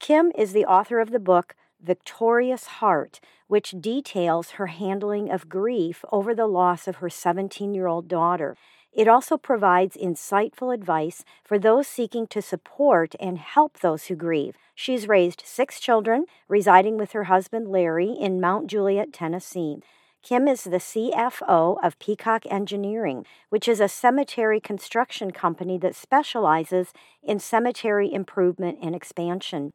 [0.00, 6.06] Kim is the author of the book Victorious Heart, which details her handling of grief
[6.10, 8.56] over the loss of her 17 year old daughter.
[8.94, 14.56] It also provides insightful advice for those seeking to support and help those who grieve.
[14.74, 19.76] She's raised six children, residing with her husband Larry in Mount Juliet, Tennessee.
[20.22, 26.94] Kim is the CFO of Peacock Engineering, which is a cemetery construction company that specializes
[27.22, 29.72] in cemetery improvement and expansion.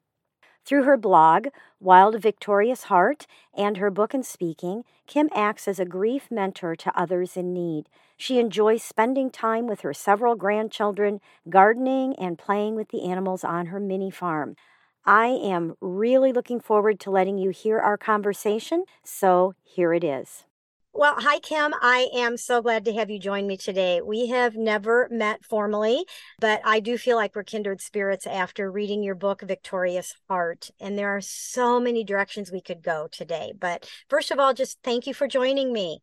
[0.65, 1.49] Through her blog,
[1.79, 6.99] Wild Victorious Heart, and her book and speaking, Kim acts as a grief mentor to
[6.99, 7.87] others in need.
[8.17, 13.67] She enjoys spending time with her several grandchildren, gardening, and playing with the animals on
[13.67, 14.55] her mini farm.
[15.05, 20.44] I am really looking forward to letting you hear our conversation, so here it is.
[20.97, 21.73] Well, hi, Kim.
[21.81, 24.01] I am so glad to have you join me today.
[24.01, 26.05] We have never met formally,
[26.39, 30.71] but I do feel like we're kindred spirits after reading your book, Victorious Heart.
[30.79, 33.51] And there are so many directions we could go today.
[33.59, 35.99] But first of all, just thank you for joining me.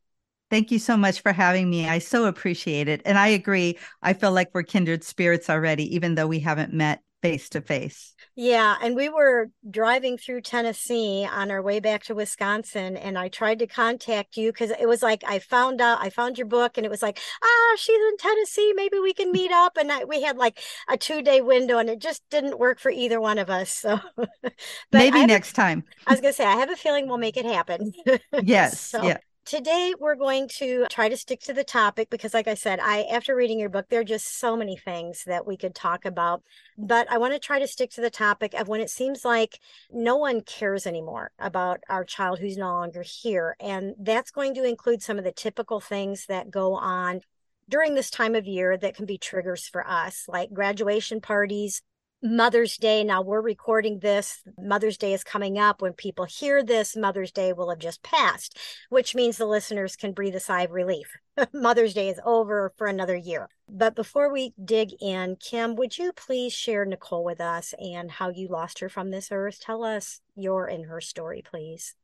[0.51, 1.89] Thank you so much for having me.
[1.89, 3.01] I so appreciate it.
[3.07, 3.79] And I agree.
[4.03, 8.15] I feel like we're kindred spirits already, even though we haven't met face to face.
[8.35, 13.29] Yeah, and we were driving through Tennessee on our way back to Wisconsin, and I
[13.29, 16.77] tried to contact you because it was like I found out I found your book,
[16.77, 19.77] and it was like, ah, she's in Tennessee, maybe we can meet up.
[19.77, 22.91] And I, we had like a two day window, and it just didn't work for
[22.91, 23.71] either one of us.
[23.71, 24.01] So
[24.93, 25.85] maybe next a, time.
[26.07, 27.93] I was gonna say I have a feeling we'll make it happen.
[28.43, 28.81] yes.
[28.81, 32.55] so, yeah today we're going to try to stick to the topic because like i
[32.55, 35.75] said i after reading your book there are just so many things that we could
[35.75, 36.43] talk about
[36.79, 39.59] but i want to try to stick to the topic of when it seems like
[39.91, 44.65] no one cares anymore about our child who's no longer here and that's going to
[44.65, 47.21] include some of the typical things that go on
[47.69, 51.83] during this time of year that can be triggers for us like graduation parties
[52.23, 53.03] Mother's Day.
[53.03, 54.43] Now we're recording this.
[54.57, 55.83] Mother's Day is coming up.
[55.83, 58.57] When people hear this, Mother's Day will have just passed,
[58.91, 61.17] which means the listeners can breathe a sigh of relief.
[61.53, 63.49] Mother's Day is over for another year.
[63.69, 68.29] But before we dig in, Kim, would you please share Nicole with us and how
[68.31, 69.59] you lost her from this earth?
[69.61, 71.95] Tell us your and her story, please.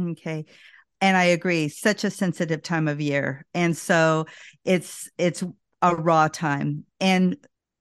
[0.00, 0.44] Okay
[1.00, 4.24] and i agree such a sensitive time of year and so
[4.64, 5.42] it's it's
[5.82, 7.36] a raw time and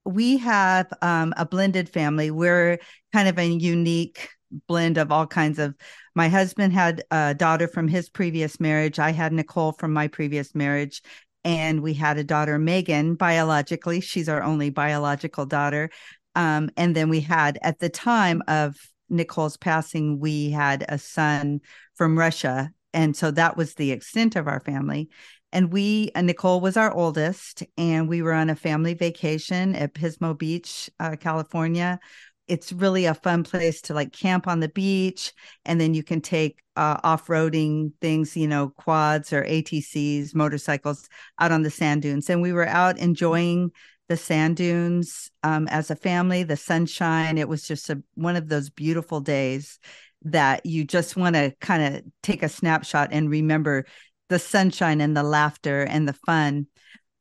[0.05, 2.31] we have um, a blended family.
[2.31, 2.79] We're
[3.11, 4.29] kind of a unique
[4.67, 5.75] blend of all kinds of.
[6.15, 8.99] My husband had a daughter from his previous marriage.
[8.99, 11.01] I had Nicole from my previous marriage.
[11.43, 13.99] And we had a daughter, Megan, biologically.
[13.99, 15.89] She's our only biological daughter.
[16.35, 18.75] Um, and then we had, at the time of
[19.09, 21.59] Nicole's passing, we had a son
[21.95, 22.71] from Russia.
[22.93, 25.09] And so that was the extent of our family.
[25.51, 29.93] And we, uh, Nicole was our oldest, and we were on a family vacation at
[29.93, 31.99] Pismo Beach, uh, California.
[32.47, 35.31] It's really a fun place to like camp on the beach,
[35.63, 41.07] and then you can take uh, off roading things, you know, quads or ATCs, motorcycles
[41.39, 42.29] out on the sand dunes.
[42.29, 43.71] And we were out enjoying
[44.09, 47.37] the sand dunes um, as a family, the sunshine.
[47.37, 49.79] It was just a, one of those beautiful days
[50.25, 53.85] that you just want to kind of take a snapshot and remember
[54.29, 56.67] the sunshine and the laughter and the fun.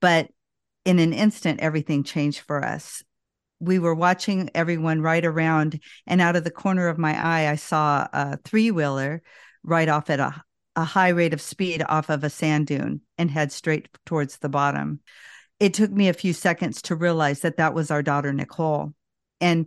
[0.01, 0.29] But
[0.85, 3.03] in an instant, everything changed for us.
[3.61, 7.57] We were watching everyone right around, and out of the corner of my eye, I
[7.57, 9.23] saw a three wheeler
[9.63, 10.43] ride off at a,
[10.75, 14.49] a high rate of speed off of a sand dune and head straight towards the
[14.49, 15.01] bottom.
[15.61, 18.95] It took me a few seconds to realize that that was our daughter, Nicole.
[19.41, 19.67] And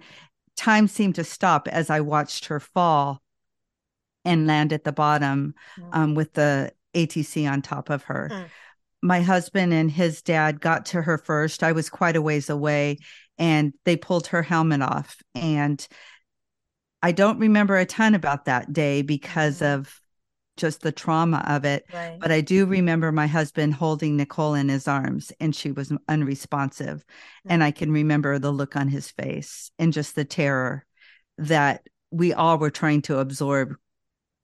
[0.58, 3.22] time seemed to stop as I watched her fall
[4.26, 5.54] and land at the bottom
[5.92, 8.30] um, with the ATC on top of her.
[8.32, 8.46] Mm.
[9.02, 11.64] My husband and his dad got to her first.
[11.64, 12.98] I was quite a ways away
[13.38, 15.22] and they pulled her helmet off.
[15.36, 15.86] And
[17.04, 19.76] I don't remember a ton about that day because mm.
[19.76, 20.02] of
[20.58, 21.86] just the trauma of it.
[21.94, 22.18] Right.
[22.20, 27.06] But I do remember my husband holding Nicole in his arms and she was unresponsive.
[27.46, 27.52] Mm.
[27.52, 30.86] And I can remember the look on his face and just the terror
[31.38, 33.76] that we all were trying to absorb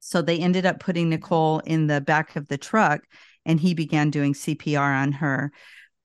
[0.02, 3.04] so they ended up putting Nicole in the back of the truck
[3.46, 5.52] and he began doing CPR on her.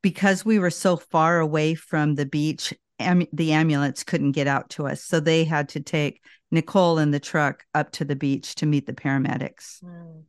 [0.03, 4.71] Because we were so far away from the beach, am- the ambulance couldn't get out
[4.71, 5.03] to us.
[5.03, 8.87] So they had to take Nicole in the truck up to the beach to meet
[8.87, 9.83] the paramedics.
[9.83, 10.25] Mm.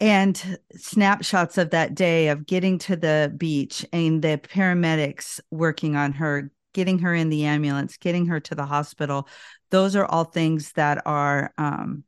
[0.00, 6.12] And snapshots of that day of getting to the beach and the paramedics working on
[6.12, 9.28] her, getting her in the ambulance, getting her to the hospital.
[9.70, 12.04] Those are all things that are um,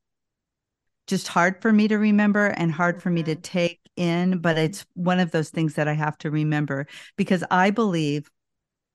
[1.08, 4.38] just hard for me to remember and hard for me to take in.
[4.38, 8.30] But it's one of those things that I have to remember because I believe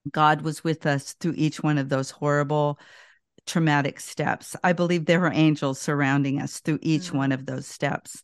[0.09, 2.79] God was with us through each one of those horrible
[3.45, 4.55] traumatic steps.
[4.63, 7.17] I believe there were angels surrounding us through each mm-hmm.
[7.17, 8.23] one of those steps.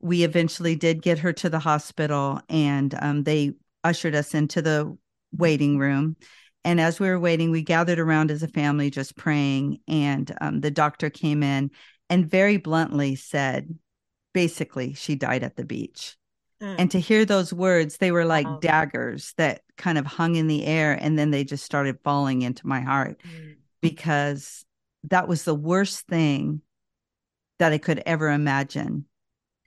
[0.00, 3.52] We eventually did get her to the hospital and um, they
[3.84, 4.96] ushered us into the
[5.32, 6.16] waiting room.
[6.64, 9.78] And as we were waiting, we gathered around as a family just praying.
[9.86, 11.70] And um, the doctor came in
[12.08, 13.74] and very bluntly said,
[14.32, 16.16] basically, she died at the beach.
[16.62, 16.76] Mm.
[16.78, 18.58] And to hear those words, they were like wow.
[18.60, 22.66] daggers that kind of hung in the air and then they just started falling into
[22.66, 23.56] my heart mm.
[23.82, 24.64] because
[25.04, 26.62] that was the worst thing
[27.58, 29.06] that I could ever imagine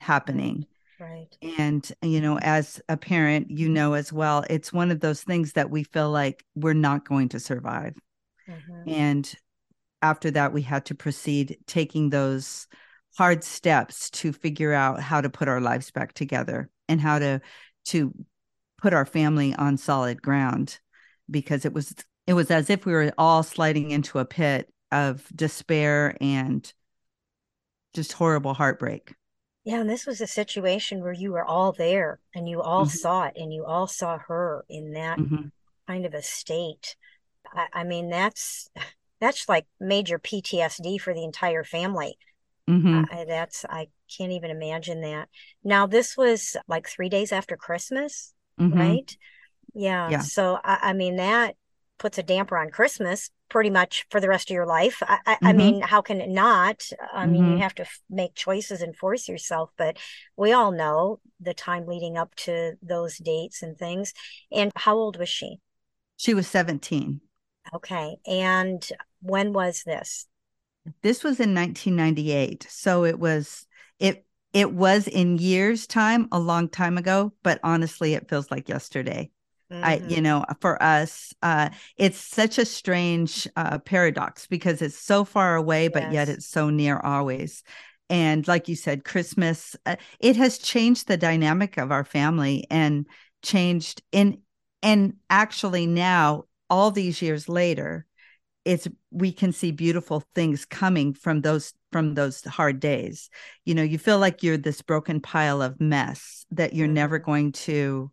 [0.00, 0.66] happening.
[0.98, 1.34] Right.
[1.58, 5.54] And, you know, as a parent, you know as well, it's one of those things
[5.54, 7.94] that we feel like we're not going to survive.
[8.48, 8.88] Mm-hmm.
[8.88, 9.34] And
[10.02, 12.66] after that, we had to proceed taking those
[13.16, 17.40] hard steps to figure out how to put our lives back together and how to
[17.86, 18.14] to
[18.78, 20.78] put our family on solid ground
[21.30, 21.94] because it was
[22.26, 26.72] it was as if we were all sliding into a pit of despair and
[27.94, 29.14] just horrible heartbreak.
[29.64, 32.96] Yeah, and this was a situation where you were all there and you all mm-hmm.
[32.96, 35.46] saw it and you all saw her in that mm-hmm.
[35.86, 36.96] kind of a state.
[37.52, 38.70] I, I, mean, that's
[39.20, 42.18] that's like major PTSD for the entire family.
[42.68, 43.04] Mm-hmm.
[43.10, 45.28] Uh, that's I can't even imagine that.
[45.64, 48.78] Now this was like three days after Christmas, mm-hmm.
[48.78, 49.16] right?
[49.74, 50.08] Yeah.
[50.10, 50.20] yeah.
[50.20, 51.56] So I, I, mean that
[51.98, 55.02] puts a damper on Christmas pretty much for the rest of your life.
[55.02, 55.46] I, I, mm-hmm.
[55.46, 56.88] I mean, how can it not?
[57.12, 57.60] I mean, you mm-hmm.
[57.60, 59.98] have to f- make choices and force yourself, but
[60.36, 64.14] we all know the time leading up to those dates and things.
[64.52, 65.58] And how old was she?
[66.16, 67.20] She was 17.
[67.74, 68.16] Okay.
[68.26, 68.88] And
[69.20, 70.26] when was this?
[71.02, 72.66] This was in 1998.
[72.68, 73.66] So it was
[73.98, 78.68] it it was in years time a long time ago, but honestly it feels like
[78.68, 79.30] yesterday.
[79.70, 79.84] Mm-hmm.
[79.84, 85.24] I you know, for us uh it's such a strange uh paradox because it's so
[85.24, 86.12] far away but yes.
[86.12, 87.62] yet it's so near always.
[88.08, 93.06] And like you said Christmas uh, it has changed the dynamic of our family and
[93.42, 94.38] changed in
[94.82, 98.06] and actually now all these years later
[98.70, 103.28] it's we can see beautiful things coming from those from those hard days
[103.64, 106.94] you know you feel like you're this broken pile of mess that you're mm-hmm.
[106.94, 108.12] never going to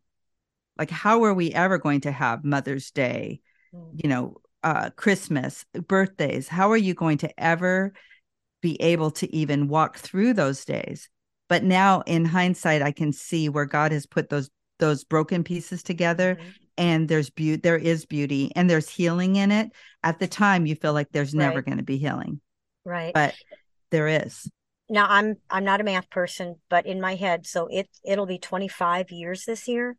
[0.80, 3.40] like how are we ever going to have mother's day
[3.72, 4.00] mm-hmm.
[4.02, 7.94] you know uh christmas birthdays how are you going to ever
[8.64, 11.08] be able to even walk through those days
[11.50, 14.50] but now in hindsight i can see where god has put those
[14.80, 19.52] those broken pieces together mm-hmm and there's beauty there is beauty and there's healing in
[19.52, 19.72] it.
[20.04, 22.40] At the time you feel like there's never going to be healing.
[22.86, 23.14] Right.
[23.14, 23.36] But
[23.92, 24.50] there is.
[24.90, 28.40] Now i'm i'm not a math person but in my head so it it'll be
[28.40, 29.98] 25 years this year.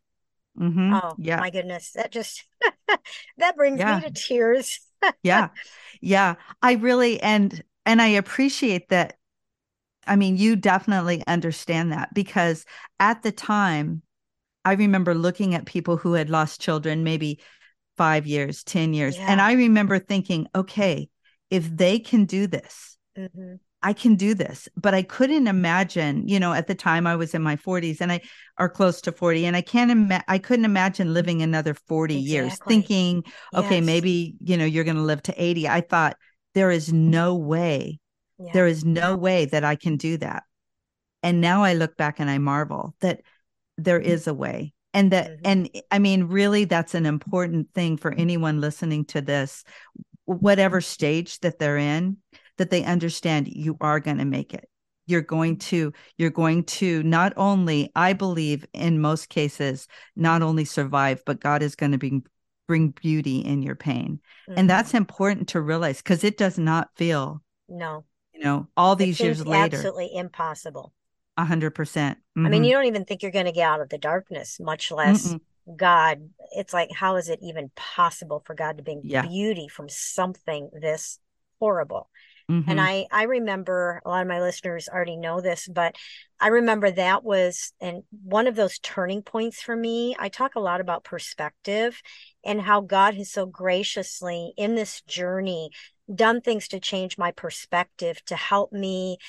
[0.59, 0.93] Mm-hmm.
[0.93, 1.39] oh yeah.
[1.39, 1.91] my goodness.
[1.91, 2.43] That just
[3.37, 3.99] that brings yeah.
[3.99, 4.79] me to tears.
[5.23, 5.47] Yeah.
[6.01, 6.35] Yeah.
[6.61, 9.15] I really and and i appreciate that.
[10.05, 12.65] I mean you definitely understand that because
[12.99, 14.01] at the time
[14.65, 17.39] I remember looking at people who had lost children maybe
[17.97, 19.17] five years, 10 years.
[19.17, 19.25] Yeah.
[19.29, 21.09] And I remember thinking, okay,
[21.49, 23.55] if they can do this, mm-hmm.
[23.81, 24.67] I can do this.
[24.75, 28.11] But I couldn't imagine, you know, at the time I was in my 40s and
[28.11, 28.21] I
[28.57, 29.45] are close to 40.
[29.45, 32.31] And I can't imagine, I couldn't imagine living another 40 exactly.
[32.31, 33.23] years thinking,
[33.53, 35.67] okay, maybe, you know, you're going to live to 80.
[35.67, 36.17] I thought,
[36.55, 37.99] there is no way,
[38.37, 38.51] yeah.
[38.53, 40.43] there is no way that I can do that.
[41.21, 43.21] And now I look back and I marvel that
[43.83, 44.73] there is a way.
[44.93, 45.41] And that mm-hmm.
[45.45, 49.63] and i mean really that's an important thing for anyone listening to this
[50.25, 52.17] whatever stage that they're in
[52.57, 54.69] that they understand you are going to make it.
[55.07, 60.65] You're going to you're going to not only i believe in most cases not only
[60.65, 62.21] survive but god is going to be
[62.67, 64.19] bring beauty in your pain.
[64.47, 64.59] Mm-hmm.
[64.59, 68.05] and that's important to realize because it does not feel no.
[68.33, 69.77] you know all these years later.
[69.77, 70.93] absolutely impossible
[71.39, 72.17] a hundred percent.
[72.35, 72.63] I mean, mm-hmm.
[72.65, 75.77] you don't even think you're going to get out of the darkness, much less Mm-mm.
[75.77, 76.29] God.
[76.51, 79.25] It's like, how is it even possible for God to bring yeah.
[79.25, 81.17] beauty from something this
[81.59, 82.09] horrible?
[82.51, 82.69] Mm-hmm.
[82.69, 85.95] And I I remember a lot of my listeners already know this, but
[86.39, 90.15] I remember that was and one of those turning points for me.
[90.19, 92.01] I talk a lot about perspective
[92.43, 95.69] and how God has so graciously in this journey
[96.13, 99.19] done things to change my perspective to help me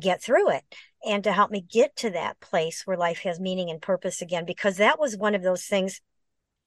[0.00, 0.64] get through it
[1.06, 4.44] and to help me get to that place where life has meaning and purpose again
[4.44, 6.00] because that was one of those things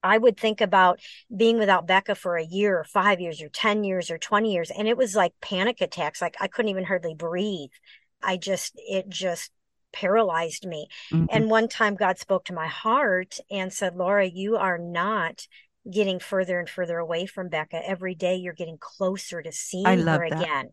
[0.03, 0.99] I would think about
[1.35, 4.71] being without Becca for a year or five years or 10 years or 20 years.
[4.71, 6.21] And it was like panic attacks.
[6.21, 7.71] Like I couldn't even hardly breathe.
[8.21, 9.51] I just, it just
[9.91, 10.87] paralyzed me.
[11.11, 11.25] Mm-hmm.
[11.31, 15.47] And one time God spoke to my heart and said, Laura, you are not
[15.89, 17.81] getting further and further away from Becca.
[17.87, 20.41] Every day you're getting closer to seeing her that.
[20.41, 20.69] again.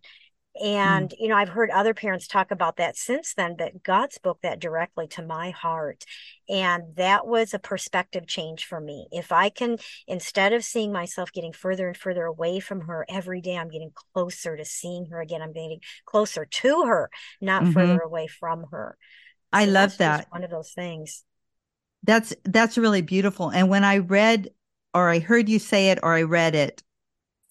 [0.60, 0.66] Mm.
[0.66, 1.14] And, mm.
[1.18, 4.60] you know, I've heard other parents talk about that since then, but God spoke that
[4.60, 6.04] directly to my heart.
[6.48, 9.08] And that was a perspective change for me.
[9.10, 13.40] If I can, instead of seeing myself getting further and further away from her every
[13.40, 15.42] day, I'm getting closer to seeing her again.
[15.42, 17.72] I'm getting closer to her, not mm-hmm.
[17.72, 18.96] further away from her.
[19.54, 20.26] So I love that.
[20.30, 21.24] One of those things.
[22.02, 23.48] That's that's really beautiful.
[23.48, 24.50] And when I read
[24.92, 26.82] or I heard you say it or I read it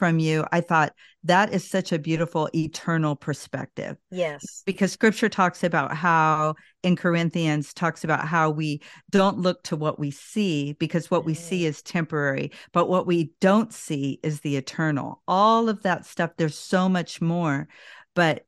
[0.03, 0.91] from you, I thought
[1.23, 3.95] that is such a beautiful eternal perspective.
[4.11, 4.61] Yes.
[4.65, 8.81] Because scripture talks about how in Corinthians talks about how we
[9.11, 11.67] don't look to what we see because what we see mm-hmm.
[11.67, 15.21] is temporary, but what we don't see is the eternal.
[15.25, 17.69] All of that stuff there's so much more,
[18.13, 18.45] but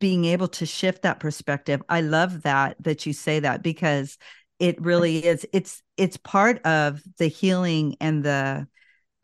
[0.00, 1.82] being able to shift that perspective.
[1.90, 4.16] I love that that you say that because
[4.58, 8.66] it really is it's it's part of the healing and the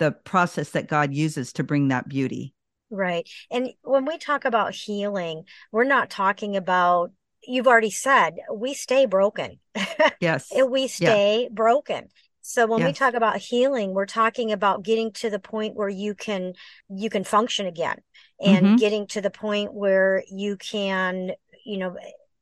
[0.00, 2.54] the process that God uses to bring that beauty.
[2.90, 3.28] Right.
[3.52, 7.12] And when we talk about healing, we're not talking about
[7.47, 9.61] you've already said we stay broken.
[10.21, 10.50] Yes.
[10.66, 11.49] we stay yeah.
[11.50, 12.09] broken.
[12.42, 12.88] So when yes.
[12.88, 16.54] we talk about healing, we're talking about getting to the point where you can
[16.90, 17.99] you can function again
[18.40, 18.76] and mm-hmm.
[18.76, 21.33] getting to the point where you can,
[21.64, 21.97] you know,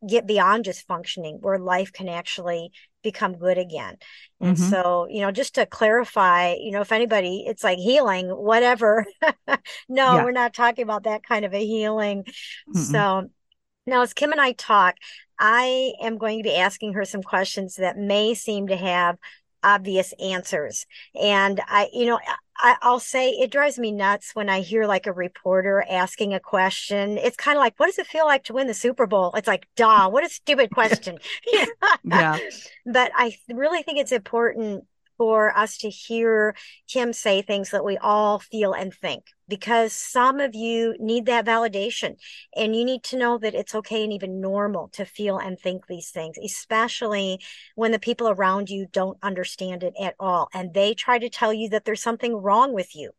[0.07, 2.71] get beyond just functioning where life can actually
[3.02, 3.97] become good again
[4.40, 4.71] and mm-hmm.
[4.71, 9.07] so you know just to clarify you know if anybody it's like healing whatever
[9.88, 10.25] no yeah.
[10.25, 12.25] we're not talking about that kind of a healing
[12.69, 12.76] Mm-mm.
[12.76, 13.28] so
[13.87, 14.97] now as kim and i talk
[15.38, 19.17] i am going to be asking her some questions that may seem to have
[19.62, 20.87] obvious answers
[21.21, 22.19] and i you know
[22.61, 26.41] I, will say it drives me nuts when I hear like a reporter asking a
[26.41, 27.17] question.
[27.17, 29.33] It's kind of like, what does it feel like to win the Super Bowl?
[29.37, 31.19] It's like, duh, what a stupid question.
[32.05, 32.38] yeah.
[32.85, 34.85] But I really think it's important
[35.19, 36.55] for us to hear
[36.87, 41.45] Kim say things that we all feel and think because some of you need that
[41.45, 42.17] validation
[42.57, 45.87] and you need to know that it's okay and even normal to feel and think
[45.87, 47.41] these things, especially
[47.75, 51.53] when the people around you don't understand it at all and they try to tell
[51.53, 53.11] you that there's something wrong with you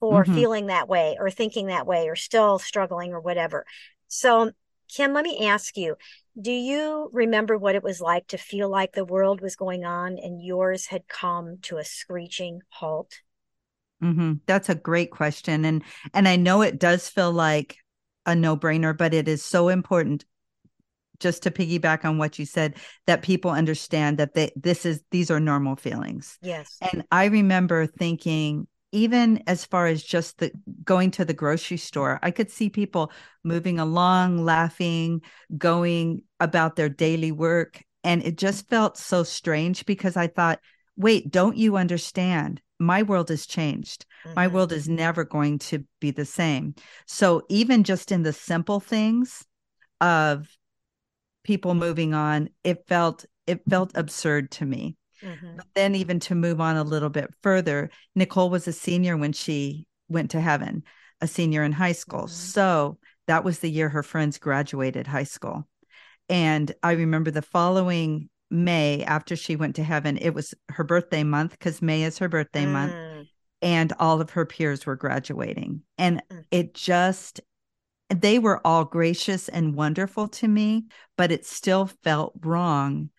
[0.00, 0.34] for mm-hmm.
[0.34, 3.64] feeling that way or thinking that way or still struggling or whatever.
[4.06, 4.52] So,
[4.88, 5.96] Kim, let me ask you
[6.40, 10.18] do you remember what it was like to feel like the world was going on
[10.18, 13.20] and yours had come to a screeching halt?
[14.02, 14.34] Mm-hmm.
[14.46, 15.82] That's a great question, and
[16.14, 17.78] and I know it does feel like
[18.26, 20.24] a no brainer, but it is so important.
[21.18, 22.76] Just to piggyback on what you said,
[23.08, 26.38] that people understand that they this is these are normal feelings.
[26.40, 30.50] Yes, and I remember thinking, even as far as just the
[30.84, 33.12] going to the grocery store i could see people
[33.44, 35.20] moving along laughing
[35.56, 37.82] going about their daily work.
[38.04, 40.60] And it just felt so strange because i thought
[40.96, 42.60] wait don't you understand?
[42.80, 44.04] My world has changed.
[44.24, 44.34] Mm-hmm.
[44.34, 46.74] my world is never going to be the same.
[47.06, 49.44] So even just in the simple things
[50.00, 50.48] of
[51.44, 55.56] people moving on it felt it felt absurd to me Mm-hmm.
[55.56, 59.32] But then, even to move on a little bit further, Nicole was a senior when
[59.32, 60.82] she went to heaven,
[61.20, 62.22] a senior in high school.
[62.22, 62.28] Mm-hmm.
[62.28, 65.68] So that was the year her friends graduated high school.
[66.28, 71.22] And I remember the following May, after she went to heaven, it was her birthday
[71.22, 72.72] month because May is her birthday mm.
[72.72, 72.94] month.
[73.60, 75.82] And all of her peers were graduating.
[75.98, 76.44] And mm.
[76.50, 77.40] it just,
[78.08, 83.10] they were all gracious and wonderful to me, but it still felt wrong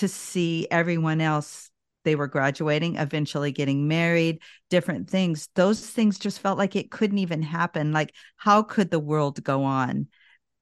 [0.00, 1.70] to see everyone else
[2.04, 4.40] they were graduating eventually getting married
[4.70, 5.48] different things.
[5.54, 7.92] Those things just felt like it couldn't even happen.
[7.92, 10.08] Like how could the world go on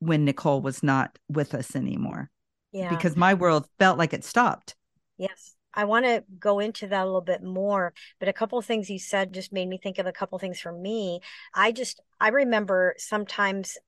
[0.01, 2.29] when nicole was not with us anymore?
[2.73, 2.91] Yeah.
[2.91, 4.75] Because my world felt like it stopped.
[5.17, 5.55] Yes.
[5.75, 8.91] I want to go into that a little bit more, but a couple of things
[8.91, 11.21] you said just made me think of a couple of things for me.
[11.55, 13.79] I just I remember sometimes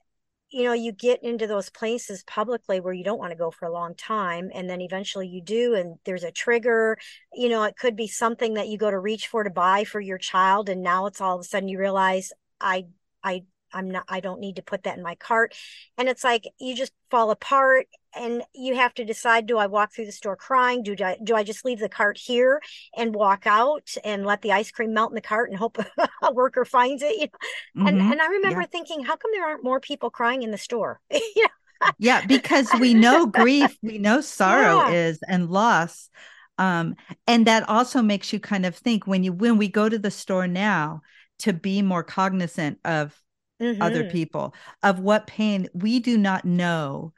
[0.50, 3.66] you know you get into those places publicly where you don't want to go for
[3.66, 6.98] a long time and then eventually you do and there's a trigger.
[7.32, 10.00] You know it could be something that you go to reach for to buy for
[10.00, 12.86] your child and now it's all of a sudden you realize i
[13.22, 15.54] i I'm not I don't need to put that in my cart.
[15.98, 19.92] And it's like you just fall apart and you have to decide do I walk
[19.92, 20.82] through the store crying?
[20.82, 22.60] Do I do I just leave the cart here
[22.96, 25.78] and walk out and let the ice cream melt in the cart and hope
[26.22, 27.16] a worker finds it?
[27.16, 27.28] You
[27.74, 27.86] know?
[27.88, 28.12] And mm-hmm.
[28.12, 28.66] and I remember yeah.
[28.66, 31.00] thinking, how come there aren't more people crying in the store?
[31.10, 31.90] you know?
[31.98, 34.90] yeah, because we know grief, we know sorrow yeah.
[34.90, 36.10] is and loss.
[36.58, 36.96] Um,
[37.26, 40.10] and that also makes you kind of think when you when we go to the
[40.10, 41.00] store now
[41.38, 43.18] to be more cognizant of
[43.60, 43.82] mm-hmm.
[43.82, 47.12] other people, of what pain we do not know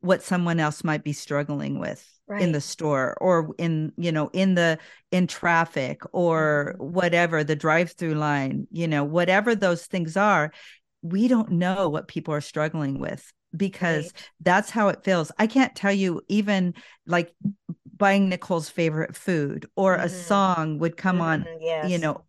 [0.00, 2.42] what someone else might be struggling with right.
[2.42, 4.78] in the store or in you know in the
[5.10, 6.92] in traffic or mm-hmm.
[6.92, 10.52] whatever the drive through line you know whatever those things are
[11.02, 14.30] we don't know what people are struggling with because right.
[14.40, 16.74] that's how it feels i can't tell you even
[17.06, 17.32] like
[17.96, 20.06] buying nicole's favorite food or mm-hmm.
[20.06, 21.46] a song would come mm-hmm.
[21.46, 21.90] on yes.
[21.90, 22.22] you know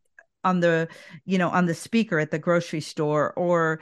[0.44, 0.88] on the
[1.26, 3.80] you know on the speaker at the grocery store or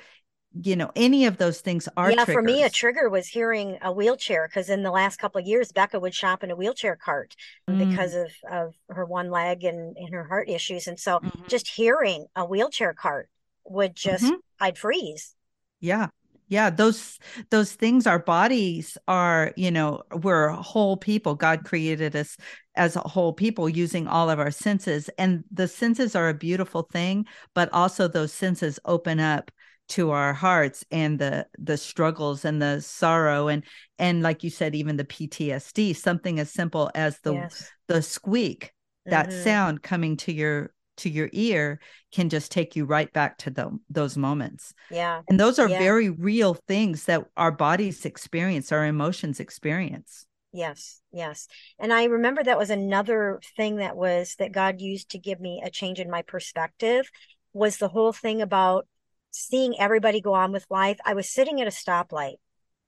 [0.63, 2.33] you know any of those things are yeah triggers.
[2.33, 5.71] for me a trigger was hearing a wheelchair because in the last couple of years
[5.71, 7.35] becca would shop in a wheelchair cart
[7.69, 7.89] mm.
[7.89, 11.47] because of of her one leg and, and her heart issues and so mm-hmm.
[11.47, 13.29] just hearing a wheelchair cart
[13.65, 14.35] would just mm-hmm.
[14.61, 15.35] i'd freeze
[15.81, 16.07] yeah
[16.47, 22.37] yeah those those things our bodies are you know we're whole people god created us
[22.75, 26.83] as a whole people using all of our senses and the senses are a beautiful
[26.83, 29.51] thing but also those senses open up
[29.87, 33.63] to our hearts and the the struggles and the sorrow and
[33.99, 37.69] and like you said even the PTSD something as simple as the yes.
[37.87, 38.73] the squeak
[39.05, 39.43] that mm-hmm.
[39.43, 41.79] sound coming to your to your ear
[42.11, 44.73] can just take you right back to the, those moments.
[44.89, 45.21] Yeah.
[45.29, 45.79] And those are yeah.
[45.79, 50.25] very real things that our bodies experience, our emotions experience.
[50.51, 51.47] Yes, yes.
[51.79, 55.61] And I remember that was another thing that was that God used to give me
[55.63, 57.09] a change in my perspective
[57.51, 58.87] was the whole thing about
[59.31, 60.97] seeing everybody go on with life.
[61.05, 62.35] I was sitting at a stoplight.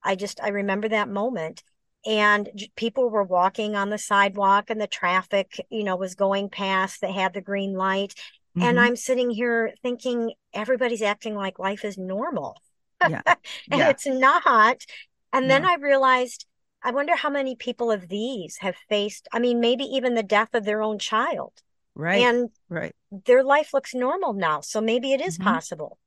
[0.02, 1.62] I just, I remember that moment.
[2.08, 7.02] And people were walking on the sidewalk and the traffic, you know, was going past
[7.02, 8.14] that had the green light.
[8.58, 8.64] Mm-hmm.
[8.64, 12.56] And I'm sitting here thinking everybody's acting like life is normal.
[13.02, 13.22] Yeah.
[13.26, 13.90] and yeah.
[13.90, 14.86] it's not.
[15.34, 16.46] And then I realized,
[16.82, 20.54] I wonder how many people of these have faced, I mean, maybe even the death
[20.54, 21.52] of their own child.
[21.94, 22.22] Right.
[22.22, 22.96] And right.
[23.12, 24.62] their life looks normal now.
[24.62, 25.50] So maybe it is mm-hmm.
[25.50, 26.00] possible.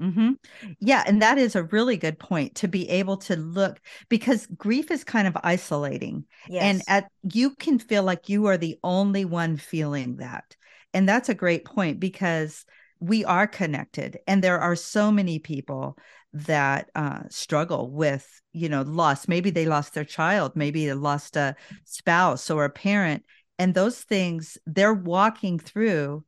[0.00, 0.32] Mm-hmm.
[0.78, 1.04] Yeah.
[1.06, 5.04] And that is a really good point to be able to look because grief is
[5.04, 6.24] kind of isolating.
[6.48, 6.62] Yes.
[6.62, 10.56] And at you can feel like you are the only one feeling that.
[10.92, 12.64] And that's a great point because
[13.00, 15.98] we are connected and there are so many people
[16.32, 21.36] that uh, struggle with you know loss maybe they lost their child maybe they lost
[21.36, 21.54] a
[21.84, 23.22] spouse or a parent
[23.58, 26.24] and those things they're walking through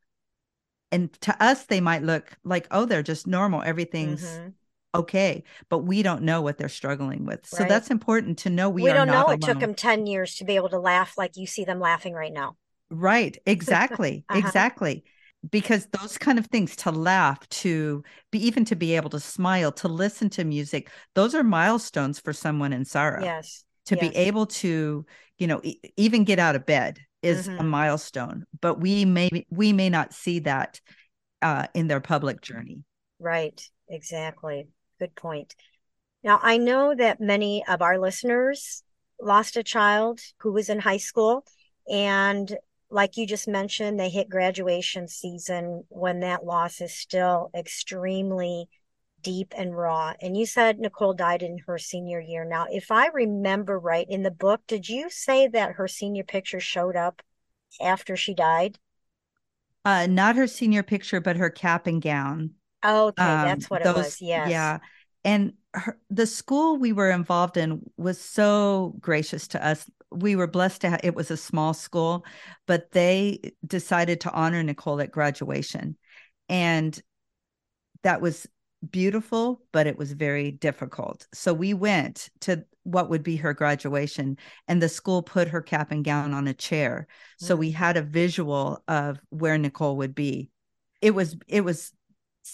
[0.91, 4.49] and to us they might look like oh they're just normal everything's mm-hmm.
[4.95, 7.69] okay but we don't know what they're struggling with so right.
[7.69, 9.41] that's important to know we, we don't know it alone.
[9.41, 12.33] took them 10 years to be able to laugh like you see them laughing right
[12.33, 12.57] now
[12.91, 14.39] right exactly uh-huh.
[14.39, 15.05] exactly
[15.51, 19.71] because those kind of things to laugh to be even to be able to smile
[19.71, 24.09] to listen to music those are milestones for someone in sorrow yes to yes.
[24.09, 25.07] be able to
[25.39, 27.61] you know e- even get out of bed is mm-hmm.
[27.61, 30.81] a milestone but we may we may not see that
[31.41, 32.83] uh, in their public journey.
[33.19, 34.69] Right exactly.
[34.99, 35.55] Good point.
[36.25, 38.83] Now i know that many of our listeners
[39.21, 41.45] lost a child who was in high school
[41.91, 42.57] and
[42.91, 48.69] like you just mentioned they hit graduation season when that loss is still extremely
[49.23, 50.15] deep and raw.
[50.21, 52.45] And you said Nicole died in her senior year.
[52.45, 56.61] Now, if I remember right in the book, did you say that her senior picture
[56.61, 57.23] showed up
[57.81, 58.79] after she died?
[59.85, 62.51] Uh, not her senior picture, but her cap and gown.
[62.85, 64.21] Okay, um, that's what those, it was.
[64.21, 64.51] Yes.
[64.51, 64.79] Yeah.
[65.25, 69.91] And her, the school we were involved in was so gracious to us.
[70.11, 72.25] We were blessed to have it was a small school,
[72.67, 75.97] but they decided to honor Nicole at graduation.
[76.49, 76.99] And
[78.03, 78.47] that was
[78.91, 81.27] beautiful, but it was very difficult.
[81.33, 85.91] So we went to what would be her graduation, and the school put her cap
[85.91, 87.07] and gown on a chair.
[87.39, 87.61] So mm-hmm.
[87.61, 90.51] we had a visual of where Nicole would be.
[91.01, 91.93] It was it was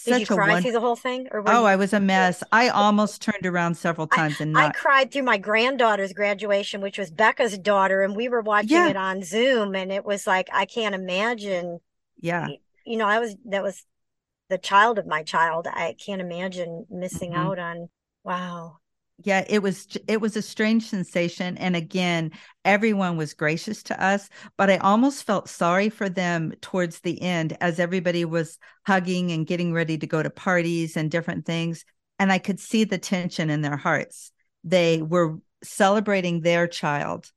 [0.05, 0.63] did you cry one...
[0.63, 1.29] through the whole thing?
[1.31, 1.67] Or oh, you...
[1.67, 2.43] I was a mess.
[2.53, 4.65] I almost turned around several times and not...
[4.65, 8.89] I cried through my granddaughter's graduation, which was Becca's daughter, and we were watching yeah.
[8.89, 11.79] it on Zoom, and it was like I can't imagine.
[12.21, 12.49] Yeah,
[12.85, 13.85] you know, I was that was
[14.55, 15.67] the child of my child.
[15.67, 17.41] I can't imagine missing mm-hmm.
[17.41, 17.89] out on.
[18.23, 18.79] Wow.
[19.25, 22.33] yeah it was it was a strange sensation and again
[22.65, 27.55] everyone was gracious to us but i almost felt sorry for them towards the end
[27.61, 31.85] as everybody was hugging and getting ready to go to parties and different things
[32.19, 34.33] and i could see the tension in their hearts
[34.65, 37.31] they were celebrating their child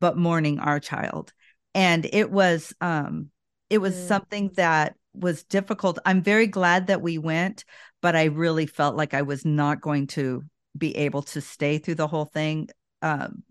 [0.00, 1.34] but mourning our child
[1.74, 3.30] and it was um
[3.68, 4.08] it was mm.
[4.08, 7.64] something that was difficult i'm very glad that we went
[8.00, 10.42] but i really felt like i was not going to
[10.76, 12.68] be able to stay through the whole thing.
[13.02, 13.42] Um,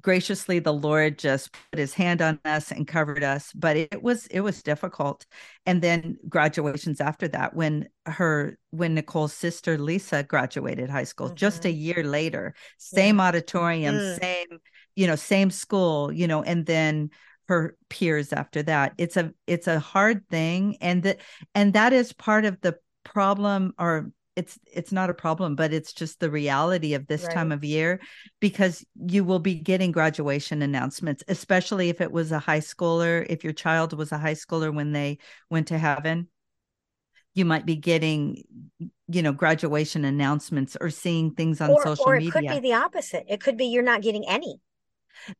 [0.00, 4.26] graciously, the Lord just put His hand on us and covered us, but it was
[4.28, 5.26] it was difficult.
[5.66, 11.36] And then graduations after that, when her when Nicole's sister Lisa graduated high school, mm-hmm.
[11.36, 13.24] just a year later, same yeah.
[13.24, 14.20] auditorium, mm.
[14.20, 14.58] same
[14.94, 17.10] you know, same school, you know, and then
[17.48, 18.94] her peers after that.
[18.98, 21.20] It's a it's a hard thing, and that
[21.54, 25.92] and that is part of the problem or it's it's not a problem but it's
[25.92, 27.34] just the reality of this right.
[27.34, 28.00] time of year
[28.40, 33.44] because you will be getting graduation announcements especially if it was a high schooler if
[33.44, 35.18] your child was a high schooler when they
[35.50, 36.28] went to heaven
[37.34, 38.42] you might be getting
[39.08, 42.60] you know graduation announcements or seeing things on or, social or it media could be
[42.60, 44.60] the opposite it could be you're not getting any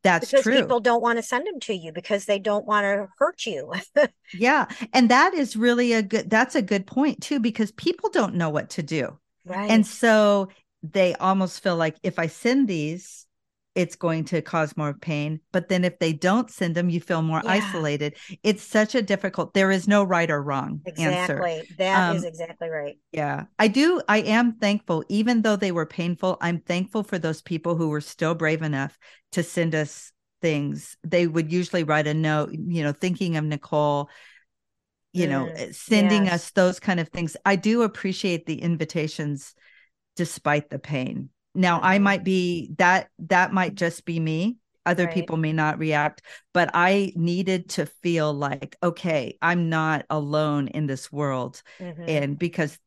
[0.03, 0.61] that's because true.
[0.61, 3.73] People don't want to send them to you because they don't want to hurt you.
[4.35, 4.67] yeah.
[4.93, 8.51] And that is really a good that's a good point too because people don't know
[8.51, 9.19] what to do.
[9.45, 9.71] Right.
[9.71, 10.49] And so
[10.83, 13.27] they almost feel like if I send these
[13.75, 15.41] it's going to cause more pain.
[15.51, 17.51] But then if they don't send them, you feel more yeah.
[17.51, 18.17] isolated.
[18.43, 21.53] It's such a difficult, there is no right or wrong exactly.
[21.53, 21.75] answer.
[21.79, 22.99] That um, is exactly right.
[23.13, 23.45] Yeah.
[23.59, 24.03] I do.
[24.09, 28.01] I am thankful, even though they were painful, I'm thankful for those people who were
[28.01, 28.99] still brave enough
[29.33, 30.97] to send us things.
[31.03, 34.11] They would usually write a note, you know, thinking of Nicole
[35.15, 36.35] you know mm, sending yes.
[36.35, 39.55] us those kind of things i do appreciate the invitations
[40.17, 44.57] despite the pain now i might be that that might just be me.
[44.85, 45.15] Other right.
[45.15, 50.87] people may not react but i needed to feel like okay i'm not alone in
[50.87, 51.63] this world.
[51.79, 52.05] Mm-hmm.
[52.09, 52.79] and because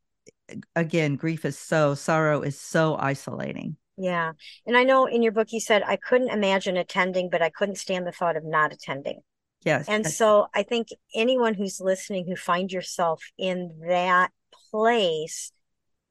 [0.75, 3.78] again grief is so sorrow is so isolating.
[3.97, 4.34] Yeah.
[4.65, 7.78] And i know in your book you said i couldn't imagine attending but i couldn't
[7.78, 9.21] stand the thought of not attending.
[9.63, 14.32] Yes and so i think anyone who's listening who find yourself in that
[14.69, 15.51] place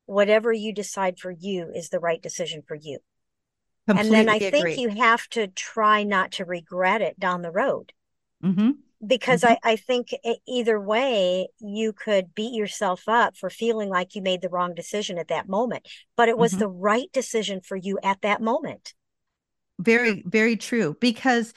[0.07, 2.99] whatever you decide for you is the right decision for you.
[3.87, 4.75] Completely and then I agree.
[4.75, 7.93] think you have to try not to regret it down the road.
[8.43, 8.71] Mm-hmm.
[9.07, 9.55] Because mm-hmm.
[9.63, 10.15] I, I think
[10.49, 15.19] either way, you could beat yourself up for feeling like you made the wrong decision
[15.19, 15.87] at that moment,
[16.17, 16.61] but it was mm-hmm.
[16.61, 18.95] the right decision for you at that moment.
[19.79, 20.97] Very, very true.
[21.01, 21.53] Because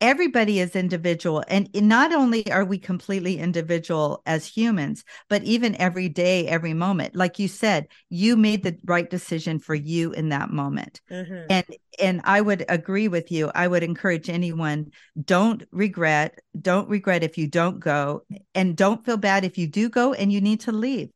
[0.00, 6.08] everybody is individual and not only are we completely individual as humans but even every
[6.08, 7.14] day every moment.
[7.14, 11.00] Like you said you made the right decision for you in that moment.
[11.10, 11.46] Mm-hmm.
[11.50, 11.66] and
[12.00, 13.50] and i would agree with you.
[13.54, 14.90] I would encourage anyone
[15.22, 18.22] don't regret don't regret if you don't go
[18.54, 21.10] and don't feel bad if you do go and you need to leave.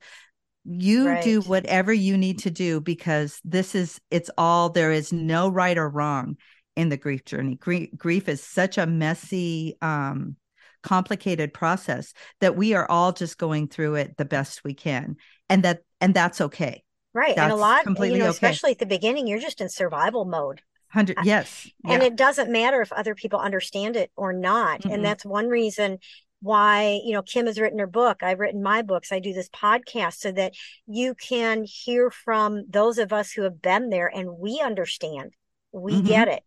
[0.65, 1.25] You right.
[1.25, 5.79] do whatever you need to do because this is it's all there is no right
[5.79, 6.37] or wrong
[6.79, 7.57] in the grief journey.
[7.57, 10.37] Grief, grief is such a messy, um,
[10.85, 15.17] complicated process that we are all just going through it the best we can,
[15.49, 16.85] and that and that's okay.
[17.13, 18.37] Right, that's and a lot, completely you know, okay.
[18.37, 20.63] especially at the beginning, you're just in survival mode.
[20.87, 22.07] Hundred, yes, and yeah.
[22.07, 24.91] it doesn't matter if other people understand it or not, mm-hmm.
[24.91, 25.99] and that's one reason
[26.41, 29.49] why you know kim has written her book i've written my books i do this
[29.49, 30.55] podcast so that
[30.87, 35.33] you can hear from those of us who have been there and we understand
[35.73, 36.07] we mm-hmm.
[36.07, 36.45] get it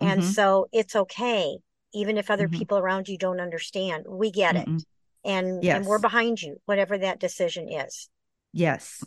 [0.00, 0.30] and mm-hmm.
[0.30, 1.56] so it's okay,
[1.94, 2.58] even if other mm-hmm.
[2.58, 4.06] people around you don't understand.
[4.08, 4.84] We get mm it.
[5.24, 5.76] And yes.
[5.76, 8.08] and we're behind you, whatever that decision is.
[8.52, 9.04] Yes.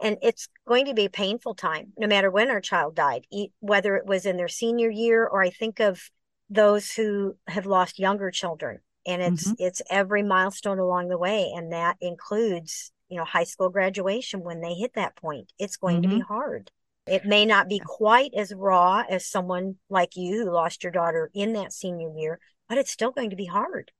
[0.00, 3.26] And it's going to be a painful time, no matter when our child died,
[3.58, 6.08] whether it was in their senior year or I think of
[6.50, 8.78] those who have lost younger children.
[9.06, 9.54] And it's mm-hmm.
[9.58, 11.52] it's every milestone along the way.
[11.54, 15.52] And that includes, you know, high school graduation when they hit that point.
[15.58, 16.32] It's going to be mm-hmm.
[16.32, 16.70] hard.
[17.06, 21.30] It may not be quite as raw as someone like you who lost your daughter
[21.34, 23.92] in that senior year, but it's still going to be hard.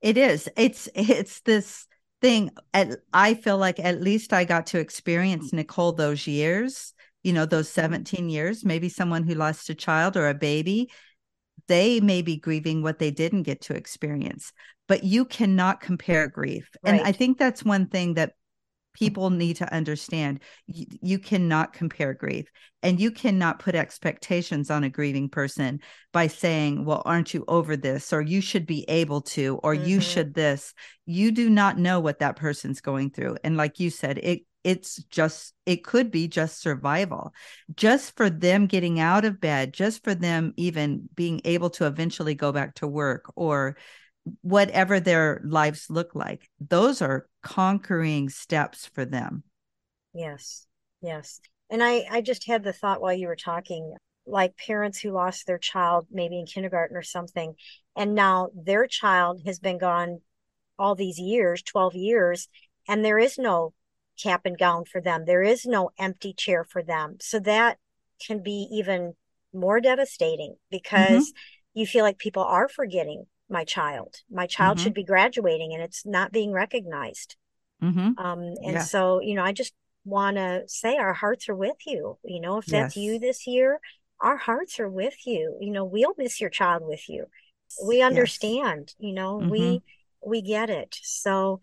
[0.00, 0.48] It is.
[0.56, 1.86] It's it's this
[2.20, 7.32] thing at, I feel like at least I got to experience Nicole those years, you
[7.32, 7.92] know, those mm-hmm.
[7.92, 10.90] 17 years, maybe someone who lost a child or a baby,
[11.68, 14.52] they may be grieving what they didn't get to experience.
[14.86, 16.70] But you cannot compare grief.
[16.82, 16.94] Right.
[16.94, 18.32] And I think that's one thing that
[18.98, 22.50] people need to understand you, you, cannot compare grief
[22.82, 25.80] and you cannot put expectations on a grieving person
[26.12, 28.12] by saying well aren't you over this?
[28.12, 29.86] Or you should be able to or mm-hmm.
[29.86, 30.74] you should this.
[31.06, 34.96] You do not know what that person's going through and like you said it it's
[35.04, 37.32] just it could be just survival.
[37.74, 42.34] Just for them getting out of bed just for them even being able to eventually
[42.34, 43.76] go back to work or
[44.42, 49.42] whatever their lives look like those are conquering steps for them.
[50.14, 50.66] Yes
[51.00, 51.40] yes.
[51.70, 53.94] And i i just had the thought while you were talking
[54.26, 57.54] like parents who lost their child maybe in kindergarten or something
[57.96, 60.20] and now their child has been gone
[60.78, 62.48] all these years 12 years
[62.88, 63.72] and there is no
[64.20, 65.24] cap and gown for them.
[65.24, 67.18] There is no empty chair for them.
[67.20, 67.78] So that
[68.26, 69.14] can be even
[69.52, 71.80] more devastating because mm-hmm.
[71.80, 74.84] you feel like people are forgetting my child my child mm-hmm.
[74.84, 77.36] should be graduating and it's not being recognized
[77.82, 78.18] mm-hmm.
[78.18, 78.82] um, and yeah.
[78.82, 79.72] so you know i just
[80.04, 83.04] want to say our hearts are with you you know if that's yes.
[83.04, 83.80] you this year
[84.20, 87.26] our hearts are with you you know we'll miss your child with you
[87.86, 88.94] we understand yes.
[88.98, 89.50] you know mm-hmm.
[89.50, 89.82] we
[90.24, 91.60] we get it so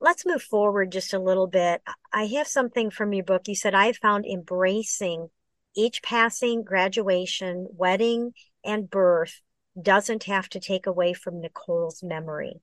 [0.00, 1.82] let's move forward just a little bit
[2.12, 5.28] i have something from your book you said i found embracing
[5.76, 8.32] each passing graduation wedding
[8.64, 9.40] and birth
[9.80, 12.60] doesn't have to take away from nicole's memory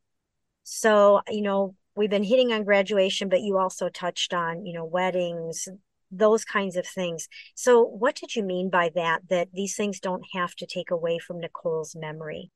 [0.63, 4.85] so you know we've been hitting on graduation but you also touched on you know
[4.85, 5.67] weddings
[6.11, 7.27] those kinds of things.
[7.55, 9.21] So, what did you mean by that?
[9.29, 12.51] That these things don't have to take away from Nicole's memory?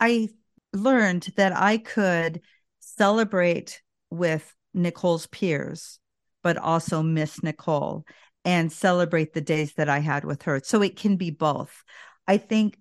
[0.00, 0.28] I
[0.72, 2.40] learned that I could
[2.80, 5.98] celebrate with Nicole's peers,
[6.42, 8.04] but also miss Nicole
[8.44, 10.60] and celebrate the days that I had with her.
[10.64, 11.84] So it can be both.
[12.26, 12.78] I think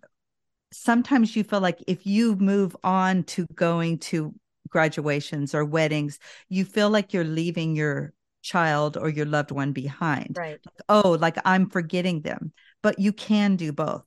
[0.71, 4.33] sometimes you feel like if you move on to going to
[4.69, 10.35] graduations or weddings, you feel like you're leaving your child or your loved one behind.
[10.37, 10.59] Right.
[10.65, 12.53] Like, oh, like I'm forgetting them.
[12.81, 14.05] But you can do both.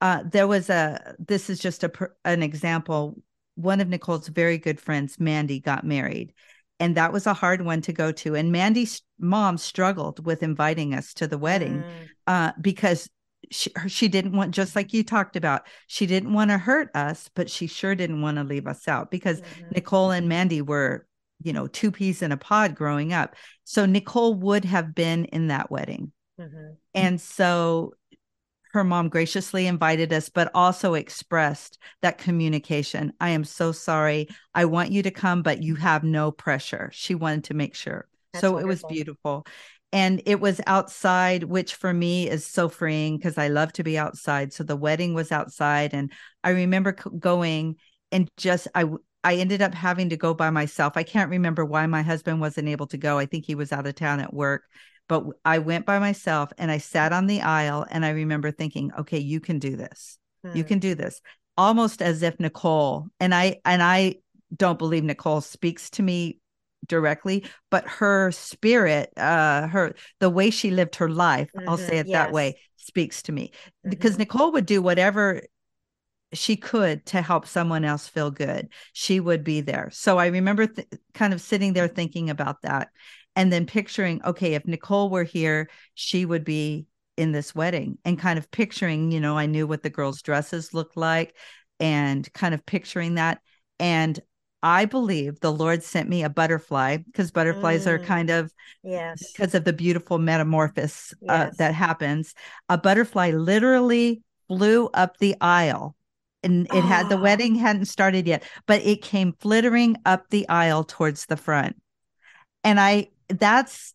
[0.00, 1.14] Uh, there was a.
[1.18, 1.90] This is just a
[2.24, 3.22] an example.
[3.56, 6.34] One of Nicole's very good friends, Mandy, got married,
[6.78, 8.34] and that was a hard one to go to.
[8.34, 12.08] And Mandy's mom struggled with inviting us to the wedding mm.
[12.26, 13.08] uh, because
[13.50, 17.30] she, she didn't want just like you talked about she didn't want to hurt us
[17.34, 19.68] but she sure didn't want to leave us out because mm-hmm.
[19.72, 21.06] nicole and mandy were
[21.42, 23.34] you know, two peas in a pod growing up.
[23.64, 26.12] So Nicole would have been in that wedding.
[26.40, 26.74] Mm-hmm.
[26.94, 27.94] And so
[28.72, 33.12] her mom graciously invited us, but also expressed that communication.
[33.20, 34.28] I am so sorry.
[34.54, 36.90] I want you to come, but you have no pressure.
[36.92, 38.06] She wanted to make sure.
[38.32, 38.66] That's so wonderful.
[38.66, 39.46] it was beautiful.
[39.92, 43.96] And it was outside, which for me is so freeing because I love to be
[43.96, 44.52] outside.
[44.52, 45.94] So the wedding was outside.
[45.94, 47.76] And I remember going
[48.10, 48.84] and just, I,
[49.24, 50.94] I ended up having to go by myself.
[50.96, 53.18] I can't remember why my husband wasn't able to go.
[53.18, 54.64] I think he was out of town at work,
[55.08, 58.92] but I went by myself and I sat on the aisle and I remember thinking,
[58.98, 60.18] okay, you can do this.
[60.44, 60.56] Hmm.
[60.56, 61.20] You can do this.
[61.56, 64.16] Almost as if Nicole and I and I
[64.54, 66.38] don't believe Nicole speaks to me
[66.86, 71.68] directly, but her spirit, uh her the way she lived her life, mm-hmm.
[71.68, 72.12] I'll say it yes.
[72.14, 73.50] that way, speaks to me.
[73.50, 73.90] Mm-hmm.
[73.90, 75.42] Because Nicole would do whatever
[76.32, 79.90] she could to help someone else feel good, she would be there.
[79.92, 82.88] So I remember th- kind of sitting there thinking about that
[83.34, 86.86] and then picturing, okay, if Nicole were here, she would be
[87.16, 90.74] in this wedding and kind of picturing, you know, I knew what the girls' dresses
[90.74, 91.34] looked like
[91.80, 93.40] and kind of picturing that.
[93.78, 94.18] And
[94.66, 97.86] I believe the Lord sent me a butterfly because butterflies mm.
[97.86, 98.52] are kind of
[98.82, 102.34] yes because of the beautiful metamorphosis uh, that happens.
[102.68, 105.94] A butterfly literally flew up the aisle
[106.42, 106.80] and it oh.
[106.80, 107.22] had the ah.
[107.22, 111.76] wedding hadn't started yet, but it came flittering up the aisle towards the front.
[112.64, 113.94] And I that's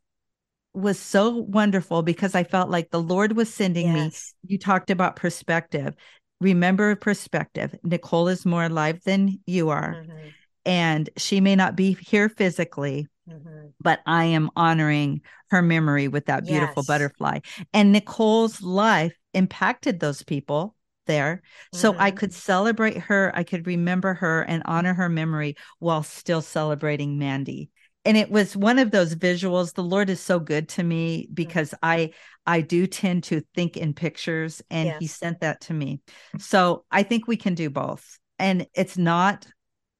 [0.73, 4.35] was so wonderful because I felt like the Lord was sending yes.
[4.43, 4.53] me.
[4.53, 5.95] You talked about perspective.
[6.39, 7.75] Remember perspective.
[7.83, 9.95] Nicole is more alive than you are.
[9.95, 10.27] Mm-hmm.
[10.65, 13.67] And she may not be here physically, mm-hmm.
[13.79, 16.87] but I am honoring her memory with that beautiful yes.
[16.87, 17.39] butterfly.
[17.73, 20.75] And Nicole's life impacted those people
[21.07, 21.41] there.
[21.73, 22.01] So mm-hmm.
[22.01, 27.17] I could celebrate her, I could remember her and honor her memory while still celebrating
[27.17, 27.69] Mandy.
[28.05, 29.73] And it was one of those visuals.
[29.73, 31.33] The Lord is so good to me mm-hmm.
[31.33, 31.85] because mm-hmm.
[31.85, 32.11] I
[32.47, 34.97] I do tend to think in pictures and yes.
[34.99, 36.01] he sent that to me.
[36.39, 38.17] So I think we can do both.
[38.39, 39.45] And it's not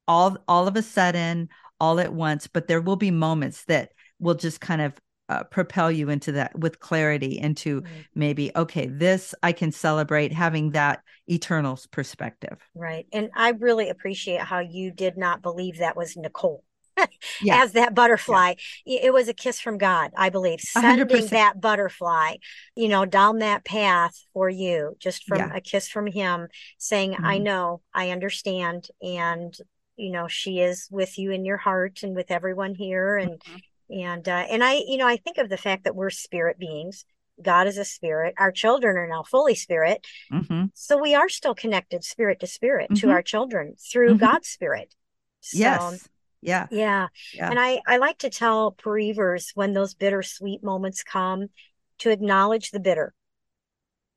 [0.07, 4.35] all all of a sudden all at once, but there will be moments that will
[4.35, 4.93] just kind of
[5.31, 8.05] uh, propel you into that with clarity into right.
[8.13, 14.41] maybe okay this i can celebrate having that eternal perspective right and i really appreciate
[14.41, 16.65] how you did not believe that was nicole
[17.41, 17.63] yeah.
[17.63, 18.99] as that butterfly yeah.
[19.03, 21.29] it was a kiss from god i believe sending 100%.
[21.29, 22.35] that butterfly
[22.75, 25.55] you know down that path for you just from yeah.
[25.55, 27.25] a kiss from him saying mm-hmm.
[27.25, 29.55] i know i understand and
[30.01, 33.57] you know she is with you in your heart and with everyone here and mm-hmm
[33.93, 37.03] And uh, and I, you know, I think of the fact that we're spirit beings.
[37.41, 38.33] God is a spirit.
[38.37, 40.07] Our children are now fully spirit.
[40.31, 40.65] Mm-hmm.
[40.73, 43.11] So we are still connected spirit to spirit to Mhm.
[43.11, 44.19] our children through Mhm.
[44.19, 44.95] God's spirit.
[45.41, 46.09] So, Yes.
[46.41, 46.67] Yeah.
[46.71, 47.07] Yeah.
[47.33, 47.49] Yeah.
[47.49, 51.49] And I, I like to tell bereavers when those bittersweet moments come
[51.97, 53.13] to acknowledge the bitter,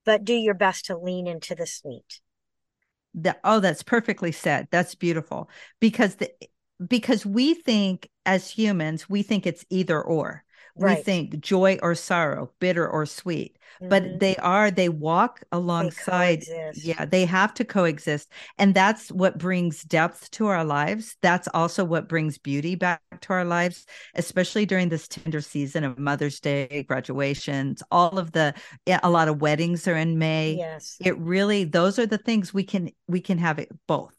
[0.04, 2.20] but do your best to lean into the sweet.
[3.14, 4.68] That, oh, that's perfectly said.
[4.70, 5.48] That's beautiful
[5.80, 6.30] because the
[6.86, 10.44] because we think as humans, we think it's either or.
[10.76, 11.04] We Right.
[11.04, 13.56] think joy or sorrow, bitter or sweet.
[13.80, 14.20] But Mhm.
[14.20, 16.44] they are they walk alongside.
[16.46, 16.84] coexist.
[16.84, 18.30] Yeah, they have to coexist.
[18.58, 21.16] And that's what brings depth to our lives.
[21.22, 25.98] That's also what brings beauty back to our lives, especially during this tender season of
[25.98, 28.54] Mother's Day, graduations, all of the
[28.86, 30.96] yeah, a lot of weddings are in May yes.
[31.00, 34.14] it really those are the things we can we can have it both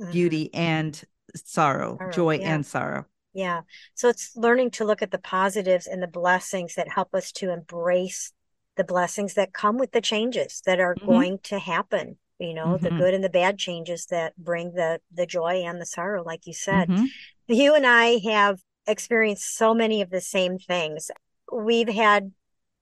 [0.00, 0.12] Mhm.
[0.12, 1.02] beauty and
[1.34, 2.54] sorrow Sorrow, joy yeah.
[2.54, 3.04] and sorrow
[3.36, 3.60] Yeah.
[3.92, 7.52] So it's learning to look at the positives and the blessings that help us to
[7.52, 8.32] embrace
[8.76, 11.06] the blessings that come with the changes that are Mhm.
[11.06, 12.16] going to happen.
[12.38, 12.98] You know, the Mhm.
[12.98, 16.54] good and the bad changes that bring the the joy and the sorrow, like you
[16.54, 16.88] said.
[16.88, 17.08] Mhm.
[17.46, 21.10] You and I have experienced so many of the same things.
[21.52, 22.32] We've had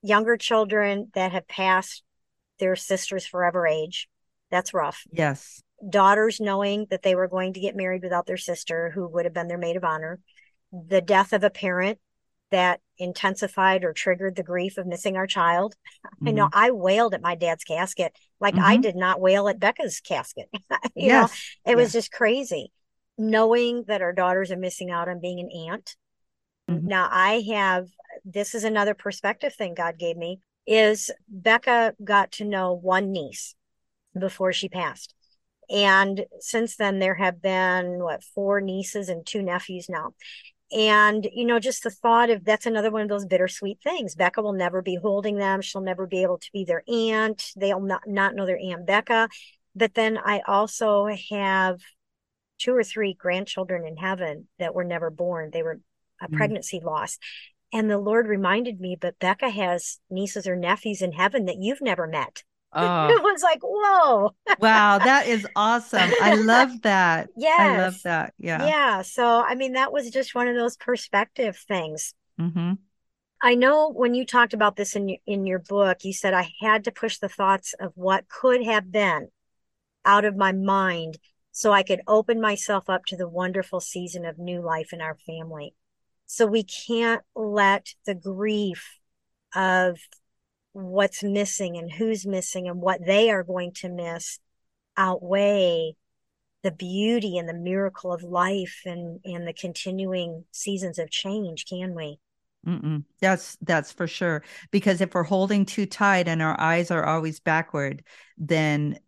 [0.02, 2.04] younger children that have passed
[2.60, 4.08] their sister's forever age.
[4.50, 5.04] That's rough.
[5.10, 9.24] yes Daughters knowing that they were going to get married without their sister, who would
[9.26, 10.20] have been their maid of honor.
[10.88, 11.98] The death of a parent
[12.50, 15.74] that intensified or triggered the grief of missing our child.
[16.26, 16.50] I know Mhm.
[16.52, 18.82] I wailed at my dad's casket like I Mhm.
[18.82, 20.48] did not wail at Becca's casket.
[20.94, 22.72] you know, yes it was just crazy
[23.16, 25.96] knowing that our daughters are missing out on being an aunt.
[26.68, 26.88] Mhm.
[26.88, 27.88] Now I have
[28.24, 33.54] this is another perspective thing God gave me is Becca got to know one niece
[34.18, 35.14] before she passed.
[35.70, 40.14] And since then there have been what four nieces and two nephews now.
[40.74, 44.16] And you know, just the thought of that's another one of those bittersweet things.
[44.16, 45.60] Becca will never be holding them.
[45.60, 47.52] She'll never be able to be their aunt.
[47.56, 49.28] They'll not, not know their aunt Becca.
[49.76, 51.80] But then I also have
[52.58, 55.50] two or three grandchildren in heaven that were never born.
[55.52, 55.80] They were
[56.20, 56.36] a Mm.
[56.36, 57.18] pregnancy loss.
[57.72, 61.82] And the Lord reminded me, but Becca has nieces or nephews in heaven that you've
[61.82, 62.44] never met.
[62.76, 64.34] It oh was like, whoa.
[64.58, 67.56] wow that is awesome i love that Yeah.
[67.58, 69.02] i love that yeah Yeah.
[69.02, 72.14] So, I mean, that was just one of those perspective things.
[72.38, 72.72] hmm
[73.42, 76.50] I know when you talked about this in your, in your book, you said I
[76.60, 79.28] had to push the thoughts of what could have been
[80.04, 81.18] out of my mind
[81.52, 85.16] so I could open myself up to the wonderful season of new life in our
[85.26, 85.74] family.
[86.26, 88.98] So we can't let the grief
[89.54, 89.98] of
[90.74, 94.40] what's missing and who's missing and what they are going to miss
[94.96, 95.96] outweigh
[96.62, 101.94] the beauty and the miracle of life and and the continuing seasons of change, can
[101.94, 102.18] we?
[102.66, 103.04] Mm-mm.
[103.20, 104.42] That's that's for sure.
[104.70, 108.02] Because if we're holding too tight and our eyes are always backward,
[108.38, 108.98] then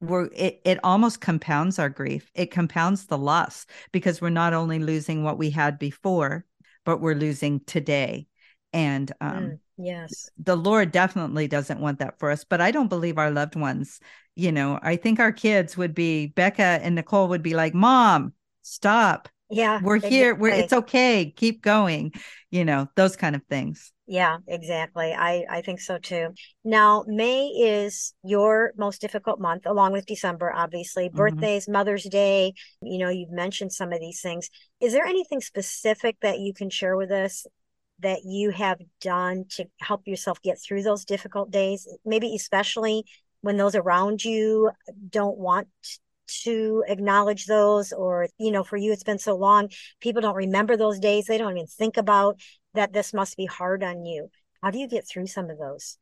[0.00, 2.30] we're it, it almost compounds our grief.
[2.34, 6.44] It compounds the loss because we're not only losing what we had before,
[6.84, 8.28] but we're losing today.
[8.72, 10.28] And um, Mm, yes.
[10.38, 12.44] the Lord definitely doesn't want that for us.
[12.44, 14.00] But I don't believe our loved ones,
[14.36, 18.32] you know, I think our kids would be Becca and Nicole would be like, Mom,
[18.62, 19.28] stop.
[19.50, 19.80] Yeah.
[19.82, 20.34] We're here.
[20.34, 21.32] We're it's okay.
[21.34, 22.12] Keep going.
[22.50, 23.92] You know, those kind of things.
[24.06, 25.12] Yeah, exactly.
[25.12, 26.28] I, I think so too.
[26.64, 31.10] Now, May is your most difficult month, along with December, obviously.
[31.10, 31.14] Mhm.
[31.14, 34.48] Birthdays, Mother's Day, you know, you've mentioned some of these things.
[34.80, 37.46] Is there anything specific that you can share with us
[38.00, 41.88] that you have done to help yourself get through those difficult days?
[42.04, 43.04] Maybe especially
[43.40, 44.70] when those around you
[45.10, 45.68] don't want
[46.44, 50.76] to acknowledge those, or, you know, for you, it's been so long, people don't remember
[50.76, 51.26] those days.
[51.26, 52.40] They don't even think about
[52.74, 54.30] that this must be hard on you.
[54.62, 55.98] How do you get through some of those?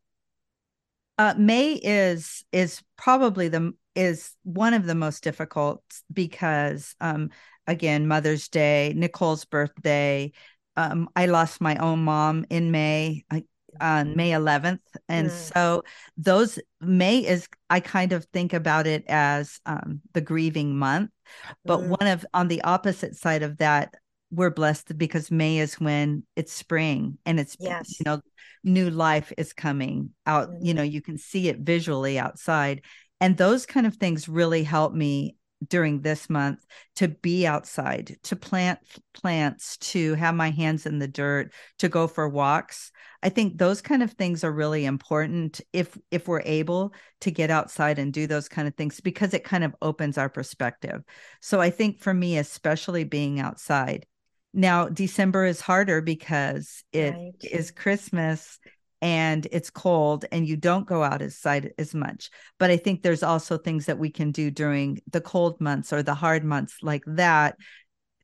[1.18, 5.82] Uh, May is is probably the is one of the most difficult
[6.12, 7.30] because um
[7.66, 10.32] again Mother's Day, Nicole's birthday.
[10.76, 13.44] Um, I lost my own mom in May I,
[13.80, 15.32] on May 11th, and Mm.
[15.32, 15.84] so
[16.16, 21.10] those May is I kind of think about it as um, the grieving month.
[21.66, 23.94] But Mm, one of on the opposite side of that,
[24.30, 27.98] we're blessed because May is when it's spring and it's Yes.
[27.98, 28.20] you know
[28.64, 30.50] new life is coming out.
[30.58, 30.74] You Mhm.
[30.74, 32.82] know you can see it visually outside,
[33.20, 35.36] and those kind of things really help me
[35.68, 36.64] during this month
[36.96, 38.78] to be outside, to plant
[39.14, 42.92] plants, to have my hands in the dirt, to go for walks.
[43.22, 46.92] I think those kind of things are really important if if we're able
[47.22, 50.28] to get outside and do those kind of things because it kind of opens our
[50.28, 51.02] perspective.
[51.40, 54.06] So I think for me especially being outside.
[54.52, 57.34] Now, December is harder because it Right.
[57.42, 58.58] is Christmas
[59.02, 62.30] and it's cold and you don't go out as side as much.
[62.58, 66.02] But I think there's also things that we can do during the cold months or
[66.02, 67.56] the hard months like that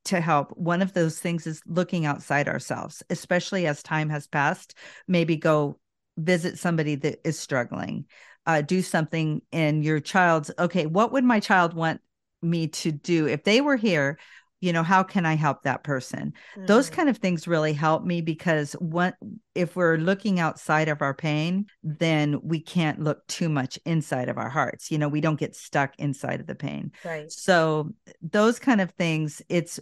[0.07, 0.57] to help.
[0.57, 4.75] One of those things is looking outside ourselves, especially as time has passed.
[5.07, 5.79] Maybe go
[6.17, 8.07] visit somebody that is struggling.
[8.45, 12.01] Uh, do something in your child's okay, what would my child want
[12.43, 14.19] me to do if they were here?
[14.63, 16.33] You know, how can I help that person?
[16.67, 16.95] those Mhm.
[16.95, 19.17] kind of things really help me because what
[19.55, 24.39] if we're looking outside of our pain then we can't look too much inside of
[24.39, 27.33] our hearts you know we don't get stuck inside of the pain right.
[27.35, 27.91] so
[28.23, 29.81] those kind of things it's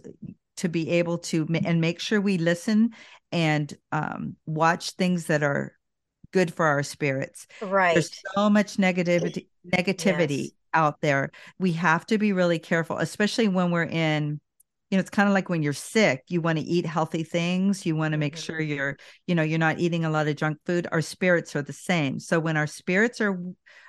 [0.57, 2.89] to be able to and make sure we listen
[3.31, 5.73] and um, watch things that are
[6.31, 7.93] good for our spirits Right.
[7.93, 10.55] there's so much negativity negativity Yes.
[10.73, 14.39] out there we have to be really careful especially when we're in
[14.91, 17.85] you know it's kind of like when you're sick you want to eat healthy things
[17.85, 18.43] you want to make Mhm.
[18.43, 21.61] sure you're you know you're not eating a lot of junk food our spirits are
[21.63, 23.39] the same so when our spirits are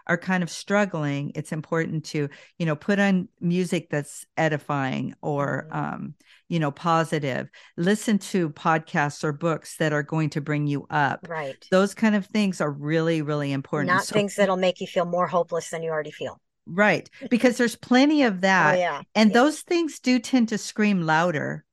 [0.06, 2.28] are kind of struggling it's important to
[2.58, 5.76] you know put on music that's edifying or Mhm.
[5.76, 6.14] um
[6.48, 11.26] you know positive listen to podcasts or books that are going to bring you up
[11.28, 11.66] Right.
[11.70, 15.04] those kind of things are really really important Not So- things that'll make you feel
[15.04, 16.40] more hopeless than you already feel.
[16.66, 19.02] Right because there's plenty of Oh that yeah.
[19.14, 19.34] and yeah.
[19.34, 21.64] those things do tend to scream louder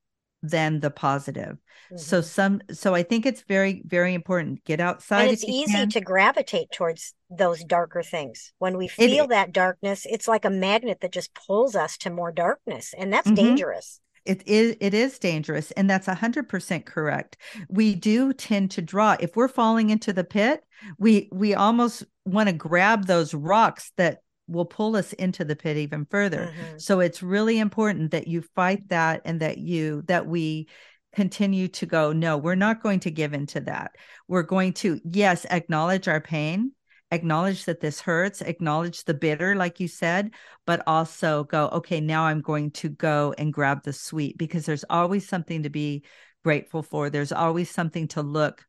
[0.41, 1.57] than the positive
[1.97, 2.23] so Mhm.
[2.23, 5.89] some so i think it's very very important get outside and it's easy can.
[5.89, 8.53] to gravitate towards those darker things.
[8.57, 12.09] When we It- feel that darkness, it's like a magnet that just pulls us to
[12.09, 13.35] more darkness, and that's Mhm.
[13.35, 13.99] dangerous.
[14.25, 17.37] it is it is dangerous and that's 100% correct
[17.69, 20.61] we do tend to draw if we're falling into the pit
[20.97, 24.19] we we almost want to grab those rocks that
[24.49, 26.53] will pull us into the pit even further.
[26.53, 26.81] Mhm.
[26.81, 30.67] so it's really important that you fight that and that you that we
[31.15, 33.91] continue to go no we're not going to give into that.
[34.27, 36.73] We're going to yes acknowledge our pain
[37.11, 40.29] acknowledge that this hurts acknowledge the bitter like you said
[40.67, 44.85] but also go okay now i'm going to go and grab the sweet because there's
[44.91, 46.03] always something to be
[46.43, 47.09] grateful for.
[47.09, 48.65] There's always something to look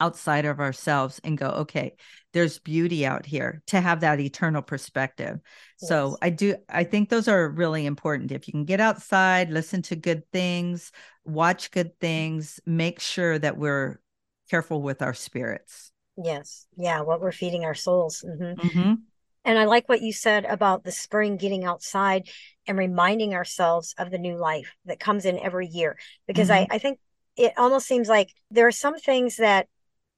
[0.00, 1.94] outside of ourselves and go okay
[2.32, 5.38] there's beauty out here to have that eternal perspective
[5.76, 9.82] so i do i think those are really important if you can get outside listen
[9.82, 10.92] to good things
[11.24, 14.00] watch good things make sure that we're
[14.48, 15.92] careful with our spirits
[16.22, 16.66] Yes.
[16.76, 17.00] Yeah.
[17.00, 18.20] What we're feeding our souls.
[18.20, 19.06] hmm Mhm.
[19.44, 22.28] And I like what you said about the spring getting outside
[22.66, 25.96] and reminding ourselves of the new life that comes in every year.
[26.26, 26.98] Because I, I think
[27.36, 29.66] it almost seems like there are some things that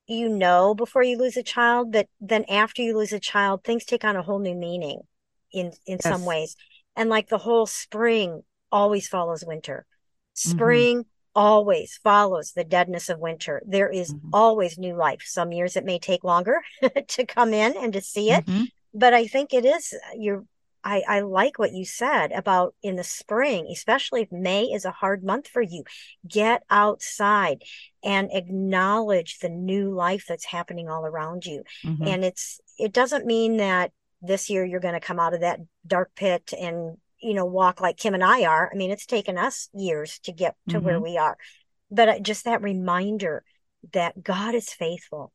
[0.06, 3.84] you know before you lose a child, but then after you lose a child, things
[3.84, 5.00] take on a whole new meaning
[5.52, 6.56] in in some ways.
[6.96, 9.86] And like the whole spring always follows winter.
[10.46, 10.50] Mm-hmm.
[10.50, 13.62] Spring always follows the deadness of winter.
[13.66, 14.30] There is Mhm.
[14.32, 15.22] always new life.
[15.24, 16.62] Some years it may take longer
[17.08, 18.70] to come in and to see it Mhm.
[18.94, 20.44] but I think it is you're
[20.84, 24.90] I, I like what you said about in the spring, especially if May is a
[24.90, 25.84] hard month for you.
[26.26, 27.62] Get outside
[28.02, 31.62] and acknowledge the new life that's happening all around you.
[31.84, 32.06] Mhm.
[32.06, 35.60] And it's it doesn't mean that this year you're going to come out of that
[35.86, 38.70] dark pit and you know walk like Kim and I are.
[38.72, 41.02] I mean, it's taken us years to get to where Mhm.
[41.04, 41.36] we are.
[41.90, 43.44] But uh, just that reminder
[43.92, 45.32] that God is faithful.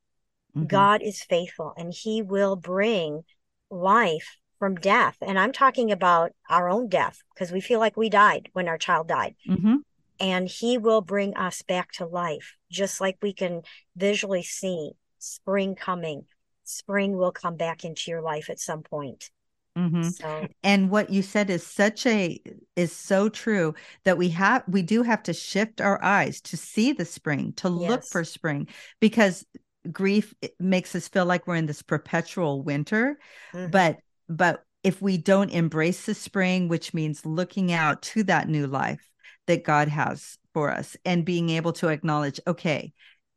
[0.55, 0.67] Mhm.
[0.67, 3.23] God is faithful and he will bring
[3.69, 5.17] life from death.
[5.21, 8.77] And I'm talking about our own death because we feel like we died when our
[8.77, 9.35] child died.
[9.47, 9.77] Mhm.
[10.19, 13.61] And he will bring us back to life, just like we can
[13.95, 16.25] visually see spring coming.
[16.63, 19.29] Spring will come back into your life at some point.
[19.77, 20.11] Mhm.
[20.11, 22.41] So, and what you said is such a
[22.75, 26.93] is so true that we have we do have to shift our eyes to see
[26.93, 28.67] the spring to look for spring
[28.99, 29.45] because
[29.91, 33.19] grief makes us feel like we're in this perpetual winter
[33.53, 33.71] mhm.
[33.71, 33.99] but
[34.29, 39.09] but if we don't embrace the spring which means looking out to that new life
[39.47, 42.93] that god has for us and being able to acknowledge okay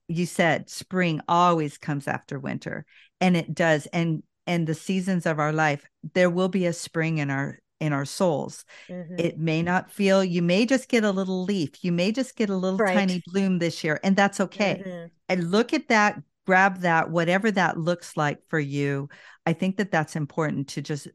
[0.08, 2.84] you said spring always comes after winter
[3.20, 5.84] and it does and and the seasons of our life
[6.14, 9.18] there will be a spring in our in our souls Mhm.
[9.18, 12.50] it may not feel you may just get a little leaf you may just get
[12.50, 12.94] a little Right.
[12.96, 15.10] tiny bloom this year and that's okay Mhm.
[15.28, 16.20] and look at that
[16.50, 19.08] grab that whatever that looks like for you
[19.46, 21.06] i think that that's important to just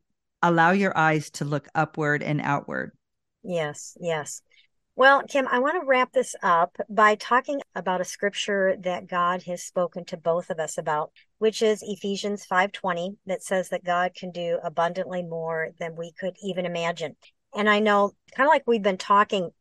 [0.42, 2.92] allow your eyes to look upward and outward
[3.48, 4.42] Yes, yes.
[4.96, 9.44] Well, Kim, I want to wrap this up by talking about a scripture that God
[9.44, 14.16] has spoken to both of us about, which is Ephesians 5:20 that says that God
[14.16, 17.16] can do abundantly more than we could even imagine.
[17.54, 19.52] And I know kind of like we've been talking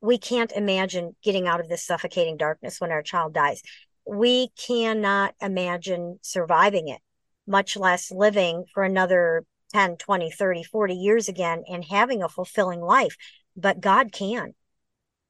[0.00, 3.62] we can't imagine getting out of this suffocating darkness when our child dies.
[4.06, 7.00] We cannot imagine surviving it,
[7.46, 12.80] much less living for another 10, 20, 30, 40 years again and having a fulfilling
[12.80, 13.16] life.
[13.56, 14.54] But God can.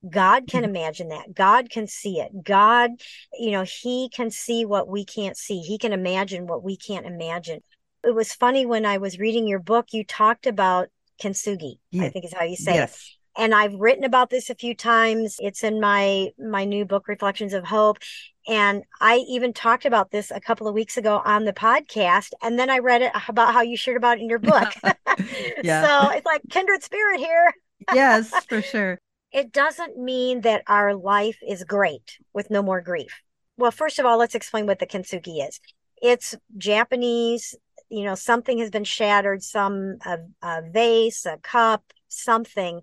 [0.08, 0.76] God can mm-hmm.
[0.76, 1.34] imagine that.
[1.34, 2.44] God can see it.
[2.44, 2.90] God,
[3.38, 5.60] you know, He can see what we can't see.
[5.60, 7.60] He can imagine what we can't imagine.
[8.02, 10.88] It was funny when I was reading your book, you talked about
[11.22, 12.94] kintsugi, I think is how you say yes.
[12.94, 13.00] it
[13.36, 15.36] and I've written about this a few times.
[15.40, 17.98] It's in my my new book Reflections of Hope
[18.46, 22.58] and I even talked about this a couple of weeks ago on the podcast and
[22.58, 24.72] then I read it about how you shared about it in your book.
[25.62, 25.86] yeah.
[25.86, 27.54] so it's like kindred spirit here.
[27.92, 28.98] yes, for sure.
[29.32, 33.20] It doesn't mean that our life is great with no more grief.
[33.56, 35.60] Well, first of all, let's explain what the kintsugi is.
[36.00, 37.54] It's Japanese,
[37.88, 42.82] you know, something has been shattered, some a, a vase, a cup, something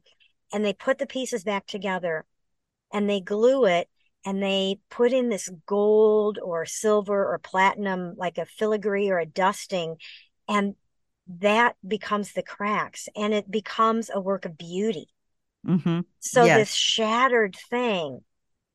[0.53, 2.25] and they put the pieces back together
[2.93, 3.89] and they glue it
[4.25, 9.25] and they put in this gold or silver or platinum like a filigree or a
[9.25, 9.97] dusting
[10.47, 10.75] and
[11.39, 15.07] that becomes the cracks and it becomes a work of beauty
[15.65, 16.01] mm-hmm.
[16.19, 16.57] so yes.
[16.57, 18.21] this shattered thing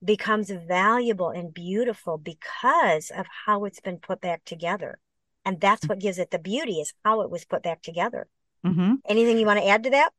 [0.05, 4.99] becomes valuable and beautiful because of how it's been put back together
[5.44, 5.88] and that's mm.
[5.88, 8.26] what gives it the beauty is how it was put back together
[8.64, 8.94] mm-hmm.
[9.09, 10.11] anything you want to add to that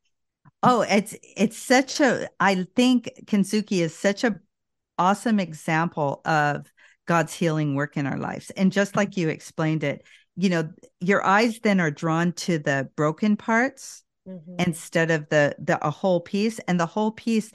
[0.62, 4.40] Oh, it's it's such a I think Kintsugi is such a
[4.98, 6.72] awesome example of
[7.06, 8.50] God's healing work in our lives.
[8.50, 10.04] And just like you explained it,
[10.36, 10.70] you know,
[11.00, 14.54] your eyes then are drawn to the broken parts mm-hmm.
[14.58, 17.50] instead of the the a whole piece and the whole piece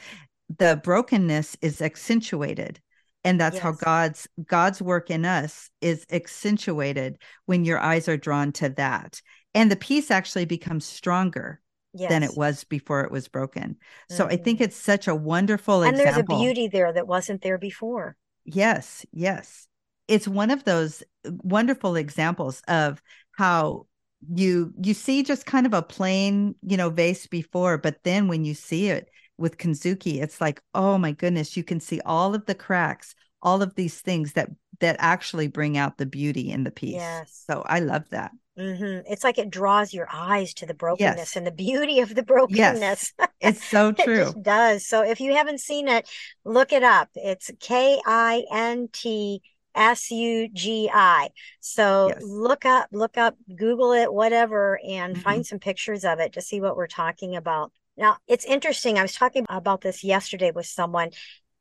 [0.57, 2.79] the brokenness is accentuated
[3.23, 3.63] and that's yes.
[3.63, 9.21] how god's god's work in us is accentuated when your eyes are drawn to that
[9.53, 11.61] and the piece actually becomes stronger
[11.93, 12.09] yes.
[12.09, 13.77] than it was before it was broken.
[14.09, 14.33] So mm-hmm.
[14.33, 14.65] I think mm-hmm.
[14.65, 16.37] it's such a wonderful and example.
[16.37, 18.15] there's a beauty there that wasn't there before.
[18.45, 19.67] Yes, yes.
[20.07, 23.01] It's one of those wonderful examples of
[23.37, 23.87] how
[24.33, 28.45] you you see just kind of a plain, you know, vase before, but then when
[28.45, 32.45] you see it with Kintsugi, it's like, oh my goodness, you can see all of
[32.45, 36.71] the cracks, all of these things that that actually bring out the beauty in the
[36.71, 36.95] piece.
[36.95, 37.43] Yes.
[37.47, 38.31] So I love that.
[38.57, 39.11] Mm-hmm.
[39.11, 41.35] It's like it draws your eyes to the brokenness yes.
[41.35, 43.13] and the beauty of the brokenness.
[43.17, 43.29] Yes.
[43.41, 44.29] It's so true.
[44.29, 44.85] it does.
[44.85, 46.07] So if you haven't seen it,
[46.45, 47.09] look it up.
[47.15, 49.41] It's K I N T
[49.73, 51.29] S U G I.
[51.61, 52.21] So yes.
[52.23, 55.23] look up, look up, Google it, whatever, and mm-hmm.
[55.23, 57.71] find some pictures of it to see what we're talking about.
[57.97, 58.97] Now, it's interesting.
[58.97, 61.09] I was talking about this yesterday with someone.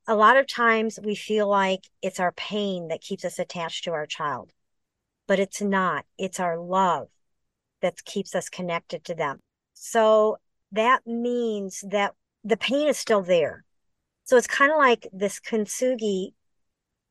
[0.08, 3.92] A lot of times we feel like it's our pain that keeps us attached to
[3.92, 4.52] our child
[5.26, 6.04] but it's not.
[6.18, 7.08] It's our love
[7.80, 9.40] that keeps us connected to them.
[9.74, 10.38] So
[10.72, 12.14] that means that
[12.44, 13.64] the pain is still there.
[14.24, 16.34] So it's kind of like this kintsugi.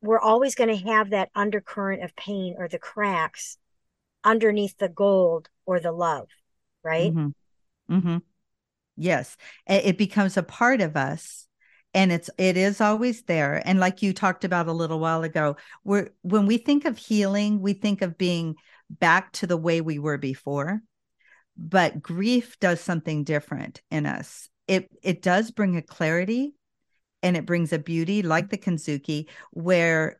[0.01, 3.57] We're always going to have that undercurrent of pain or the cracks
[4.23, 6.27] underneath the gold or the love,
[6.83, 7.13] right?
[7.13, 7.95] Mm-hmm.
[7.95, 8.17] Mm-hmm.
[8.97, 9.37] Yes.
[9.67, 11.47] It becomes a part of us
[11.93, 15.57] and it's it is always there and like you talked about a little while ago
[15.83, 18.55] we're when we think of healing we think of being
[18.89, 20.81] back to the way we were before
[21.57, 24.49] but grief does something different in us.
[24.67, 26.55] It it does bring a clarity
[27.21, 30.19] and it brings a beauty like the kintsugi where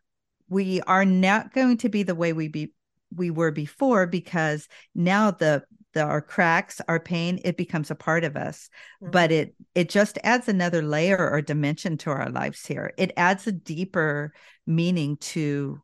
[0.50, 2.74] we are not going to be the way we be
[3.16, 5.64] we were before because now the
[5.94, 8.70] the, our cracks, our pain, it becomes a part of us.
[9.02, 9.12] Mm-hmm.
[9.12, 12.94] But it it just adds another layer or dimension to our lives here.
[12.98, 14.34] It adds a deeper
[14.66, 15.82] meaning to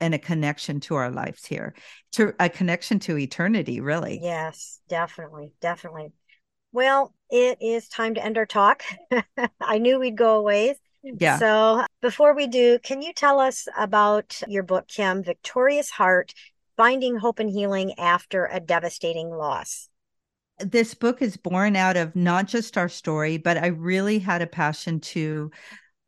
[0.00, 1.74] and a connection to our lives here,
[2.12, 4.18] to a connection to eternity, really.
[4.22, 6.12] Yes, definitely, definitely.
[6.72, 8.82] Well, it is time to end our talk.
[9.60, 10.76] I knew we'd go away.
[11.02, 11.38] Yeah.
[11.38, 16.34] So before we do, can you tell us about your book, Kim, Victorious Heart
[16.80, 19.90] finding hope and healing after a devastating loss.
[20.60, 24.46] This book is born out of not just our story, but I really had a
[24.46, 25.50] passion to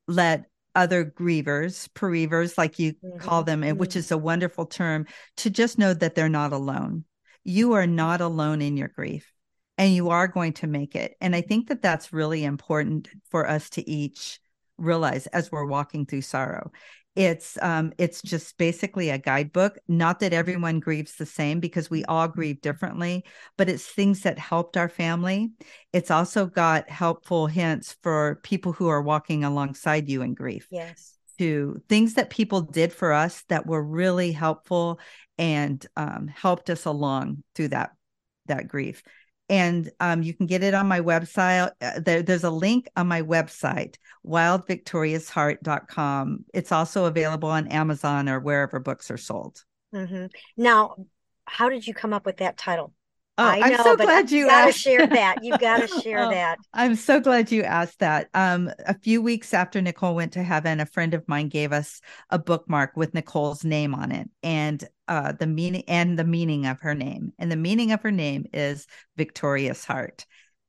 [0.08, 3.18] let other grievers, bereavers, like you mm-hmm.
[3.18, 3.76] call them, mm-hmm.
[3.76, 5.04] which is a wonderful term,
[5.36, 7.04] to just know that they're not alone.
[7.44, 9.30] You are not alone in your grief
[9.76, 11.16] and you are going to make it.
[11.20, 14.40] And I think that that's really important for us to each
[14.78, 16.72] realize as we're walking through sorrow
[17.14, 19.78] it's um it's just basically a guidebook.
[19.86, 23.24] Not that everyone grieves the same because we all grieve differently
[23.58, 25.52] but it's things that helped our family.
[25.92, 31.18] It's also got helpful hints for people who are walking alongside you in grief yes.
[31.38, 34.98] to things that people did for us that were really helpful
[35.38, 37.90] and um, helped us along through that
[38.46, 39.02] that grief
[39.52, 41.72] and um, you can get it on my website.
[41.82, 43.96] Uh, there, there's a link on my website,
[44.26, 46.46] wildvictoriousheart.com.
[46.54, 49.62] It's also available on Amazon or wherever books are sold.
[49.94, 50.28] Mm-hmm.
[50.56, 50.96] Now,
[51.44, 52.94] how did you come up with that title?
[53.38, 54.78] Oh, I am so glad you asked.
[54.78, 55.42] share that.
[55.42, 56.58] You gotta share oh, that.
[56.74, 58.28] I'm so glad you asked that.
[58.34, 62.02] Um, a few weeks after Nicole went to heaven, a friend of mine gave us
[62.28, 66.80] a bookmark with Nicole's name on it, and uh, the meaning and the meaning of
[66.80, 67.32] her name.
[67.38, 70.26] And the meaning of her name is victorious heart.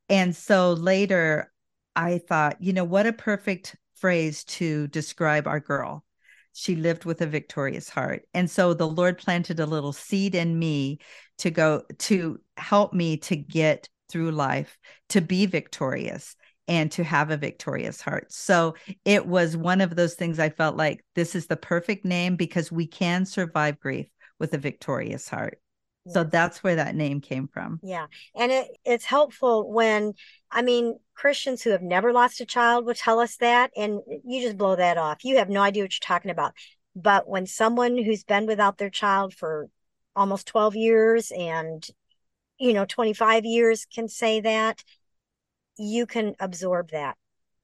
[0.07, 1.51] And so later,
[1.97, 6.05] I thought, you know, what a perfect phrase to describe our girl
[6.53, 8.23] she lived with a victorious heart.
[8.33, 10.99] And so the Lord planted a little seed in me
[11.43, 14.77] to go to help me to get through life,
[15.09, 16.35] to be victorious
[16.69, 18.31] and to have a victorious heart.
[18.31, 22.37] So it was one of those things I felt like this is the perfect name
[22.37, 24.07] because we can survive grief
[24.39, 25.59] with a victorious heart.
[26.07, 27.79] So that's where that name came from.
[27.83, 28.07] Yeah.
[28.35, 30.13] And it, it's helpful when,
[30.51, 34.41] I mean, Christians who have never lost a child will tell us that, and you
[34.41, 35.23] just blow that off.
[35.23, 36.53] You have no idea what you're talking about.
[36.95, 39.67] But when someone who's been without their child for
[40.15, 41.85] almost 12 years and,
[42.57, 44.83] you know, 25 years can say that,
[45.77, 47.17] you can absorb that.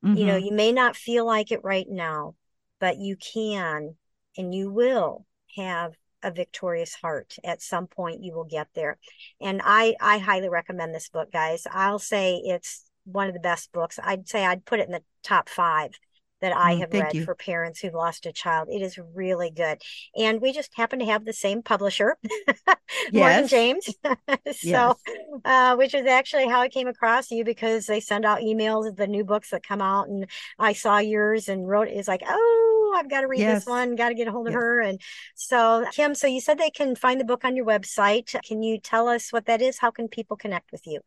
[0.04, 0.18] Mm-hmm.
[0.18, 0.46] You know, mm-hmm.
[0.46, 2.36] you may not feel like it right now,
[2.80, 3.96] but you can
[4.38, 5.26] and you will
[5.56, 5.94] have
[6.24, 8.98] a victorious heart at some point you will get there
[9.40, 13.72] and i i highly recommend this book guys i'll say it's one of the best
[13.72, 15.92] books i'd say i'd put it in the top five
[16.42, 17.26] that I mm, have read you.
[17.26, 18.70] for parents who've lost a child.
[18.72, 19.82] It is really good.
[20.18, 22.18] And we just happen to have the same publisher.
[23.14, 23.86] Morgan James.
[24.06, 24.16] so,
[24.64, 24.96] yes.
[25.46, 28.96] uh, which is actually how I came across you because they send out emails of
[28.96, 30.08] the new books that come out.
[30.08, 30.28] And
[30.58, 33.60] I saw yours and wrote, it's like, oh, I've got to read yes.
[33.60, 34.62] this one, got to get a hold of yes.
[34.62, 34.82] her.
[34.82, 35.00] And
[35.36, 38.36] so, Kim, so you said they can find the book on your website.
[38.44, 39.78] Can you tell us what that is?
[39.80, 41.02] How can people connect with you?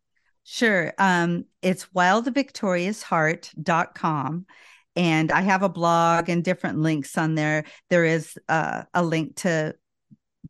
[0.44, 0.92] Sure.
[0.98, 4.46] Um, it's wildvictoriousheart.com.
[4.94, 7.64] And I have a blog and different links on there.
[7.88, 9.74] There is uh, a link to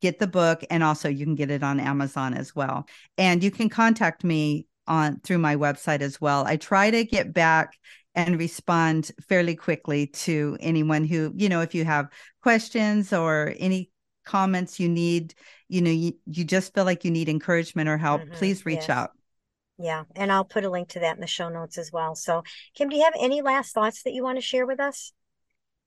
[0.00, 2.86] get the book, and also you can get it on Amazon as well.
[3.18, 6.44] And you can contact me on through my website as well.
[6.44, 7.78] I try to get back
[8.14, 12.08] and respond fairly quickly to anyone who, you know, if you have
[12.42, 13.90] questions or any
[14.24, 15.34] comments you need,
[15.68, 18.34] you know, you, you just feel like you need encouragement or help, mm-hmm.
[18.34, 18.90] please reach yes.
[18.90, 19.10] out.
[19.82, 20.04] Yeah.
[20.14, 22.14] And I'll put a link to that in the show notes as well.
[22.14, 25.12] So, Kim, do you have any last thoughts that you want to share with us?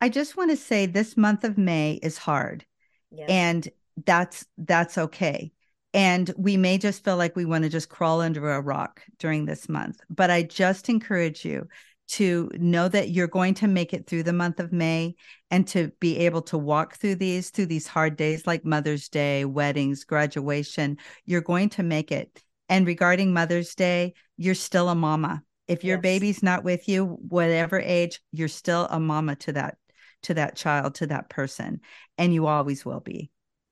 [0.01, 2.65] I just want to say this month of May is hard.
[3.09, 3.29] Yes.
[3.29, 3.69] And
[4.05, 5.53] that's that's okay.
[5.93, 9.45] And we may just feel like we want to just crawl under a rock during
[9.45, 10.01] this month.
[10.09, 11.69] But I just encourage you
[12.07, 15.15] to know that you're going to make it through the month of May
[15.49, 19.45] and to be able to walk through these through these hard days like Mother's Day,
[19.45, 22.43] weddings, graduation, you're going to make it.
[22.69, 25.43] And regarding Mother's Day, you're still a mama.
[25.67, 26.03] If your yes.
[26.03, 29.77] baby's not with you, whatever age, you're still a mama to that
[30.23, 31.79] to that child, to that person,
[32.17, 33.29] and you always will be.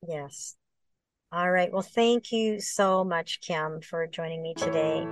[0.07, 0.55] Yes.
[1.31, 1.71] All right.
[1.71, 5.07] Well, thank you so much, Kim, for joining me today.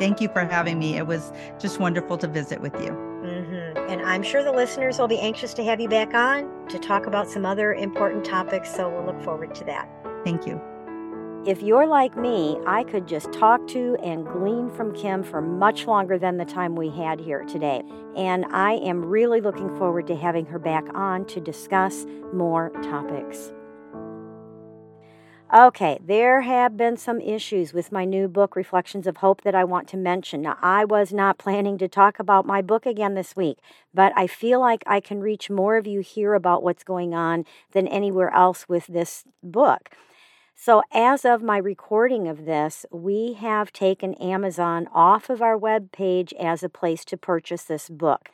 [0.00, 0.96] Thank you for having me.
[0.96, 2.90] It was just wonderful to visit with you.
[2.90, 3.90] Mm-hmm.
[3.90, 7.06] And I'm sure the listeners will be anxious to have you back on to talk
[7.06, 8.74] about some other important topics.
[8.74, 9.88] So we'll look forward to that.
[10.24, 10.60] Thank you.
[11.46, 15.86] If you're like me, I could just talk to and glean from Kim for much
[15.86, 17.82] longer than the time we had here today.
[18.14, 23.52] And I am really looking forward to having her back on to discuss more topics.
[25.52, 29.64] Okay, there have been some issues with my new book, Reflections of Hope, that I
[29.64, 30.42] want to mention.
[30.42, 33.56] Now, I was not planning to talk about my book again this week,
[33.94, 37.46] but I feel like I can reach more of you here about what's going on
[37.72, 39.88] than anywhere else with this book.
[40.62, 45.90] So, as of my recording of this, we have taken Amazon off of our web
[45.90, 48.28] page as a place to purchase this book.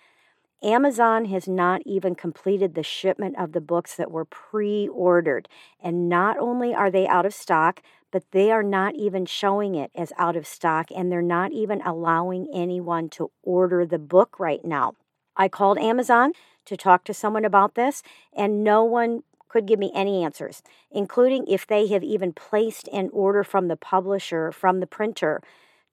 [0.61, 5.49] Amazon has not even completed the shipment of the books that were pre ordered.
[5.81, 9.93] And not only are they out of stock, but they are not even showing it
[9.95, 14.65] as out of stock, and they're not even allowing anyone to order the book right
[14.65, 14.95] now.
[15.37, 16.33] I called Amazon
[16.65, 18.03] to talk to someone about this,
[18.37, 19.23] and no one
[19.57, 23.77] could give me any answers, including if they have even placed an order from the
[23.77, 25.43] publisher, from the printer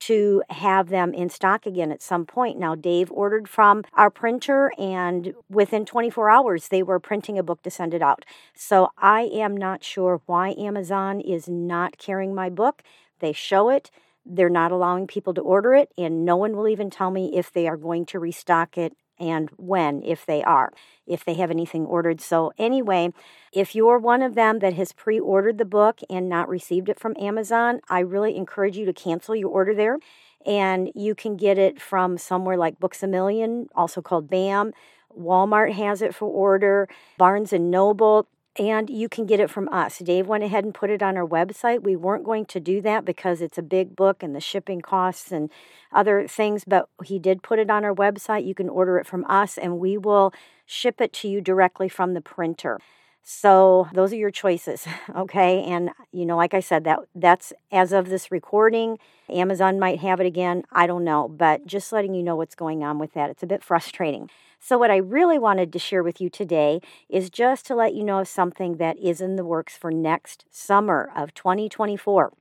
[0.01, 2.59] to have them in stock again at some point.
[2.59, 7.61] Now, Dave ordered from our printer, and within 24 hours, they were printing a book
[7.61, 8.25] to send it out.
[8.53, 12.83] So I am not sure why Amazon is not carrying my book.
[13.19, 13.91] They show it.
[14.25, 17.49] They're not allowing people to order it, and no one will even tell me if
[17.53, 20.73] they are going to restock it and when, if they are,
[21.07, 22.19] if they have anything ordered.
[22.19, 23.13] So, anyway,
[23.53, 26.99] if you're one of them that has pre ordered the book and not received it
[26.99, 29.97] from Amazon, I really encourage you to cancel your order there.
[30.45, 34.73] And you can get it from somewhere like Books a Million, also called BAM.
[35.17, 38.27] Walmart has it for order, Barnes and Noble
[38.57, 39.97] and you can get it from us.
[39.99, 41.81] Dave went ahead and put it on our website.
[41.81, 45.31] We weren't going to do that because it's a big book and the shipping costs
[45.31, 45.49] and
[45.91, 48.45] other things, but he did put it on our website.
[48.45, 50.33] You can order it from us and we will
[50.65, 52.79] ship it to you directly from the printer.
[53.23, 54.85] So those are your choices,
[55.15, 55.63] okay?
[55.63, 58.99] And you know, like I said, that that's as of this recording.
[59.29, 60.63] Amazon might have it again.
[60.71, 63.29] I don't know, but just letting you know what's going on with that.
[63.29, 64.29] It's a bit frustrating.
[64.65, 68.01] So, what I really wanted to share with you today is just to let you
[68.05, 72.31] know of something that is in the works for next summer of 2024.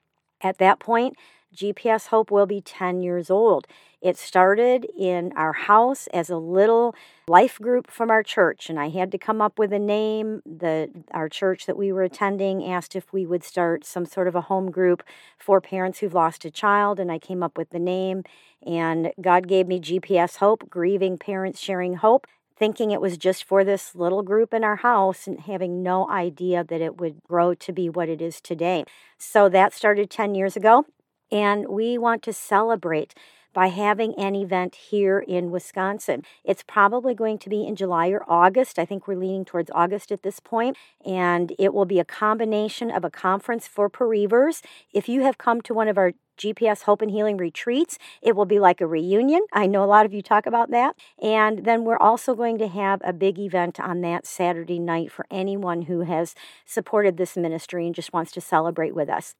[0.41, 1.16] At that point,
[1.55, 3.67] GPS Hope will be 10 years old.
[4.01, 6.95] It started in our house as a little
[7.29, 10.43] life group from our church, and I had to come up with a name.
[10.45, 14.35] The our church that we were attending asked if we would start some sort of
[14.35, 15.05] a home group
[15.39, 18.25] for parents who've lost a child, and I came up with the name.
[18.67, 22.27] And God gave me GPS Hope, grieving parents sharing hope
[22.63, 26.63] thinking it was just for this little group in our house and having no idea
[26.63, 28.85] that it would grow to be what it is today.
[29.19, 30.85] So that started 10 years ago.
[31.33, 33.14] And we want to celebrate
[33.55, 36.22] by having an event here in Wisconsin.
[36.45, 38.78] It's probably going to be in July or August.
[38.78, 42.91] I think we're leaning towards August at this point, and it will be a combination
[42.91, 44.62] of a conference for bereavers.
[44.93, 47.99] If you have come to one of our GPS Hope and Healing retreats.
[48.20, 49.43] It will be like a reunion.
[49.53, 50.97] I know a lot of you talk about that.
[51.22, 55.26] And then we're also going to have a big event on that Saturday night for
[55.30, 59.35] anyone who has supported this ministry and just wants to celebrate with us.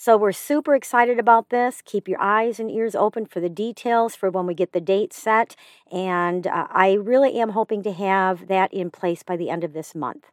[0.00, 1.82] So we're super excited about this.
[1.84, 5.12] Keep your eyes and ears open for the details for when we get the date
[5.12, 5.56] set.
[5.90, 9.72] And uh, I really am hoping to have that in place by the end of
[9.72, 10.26] this month.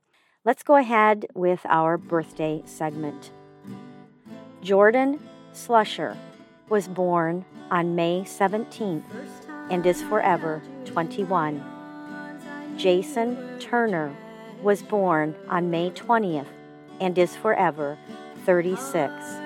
[0.43, 3.32] Let's go ahead with our birthday segment.
[4.61, 5.20] Jordan
[5.51, 6.16] Slusher
[6.70, 9.03] was born on May 17th
[9.72, 12.78] and is forever 21.
[12.78, 14.16] Jason Turner
[14.61, 16.45] was born on May 20th
[17.01, 17.97] and is forever
[18.45, 19.44] 36.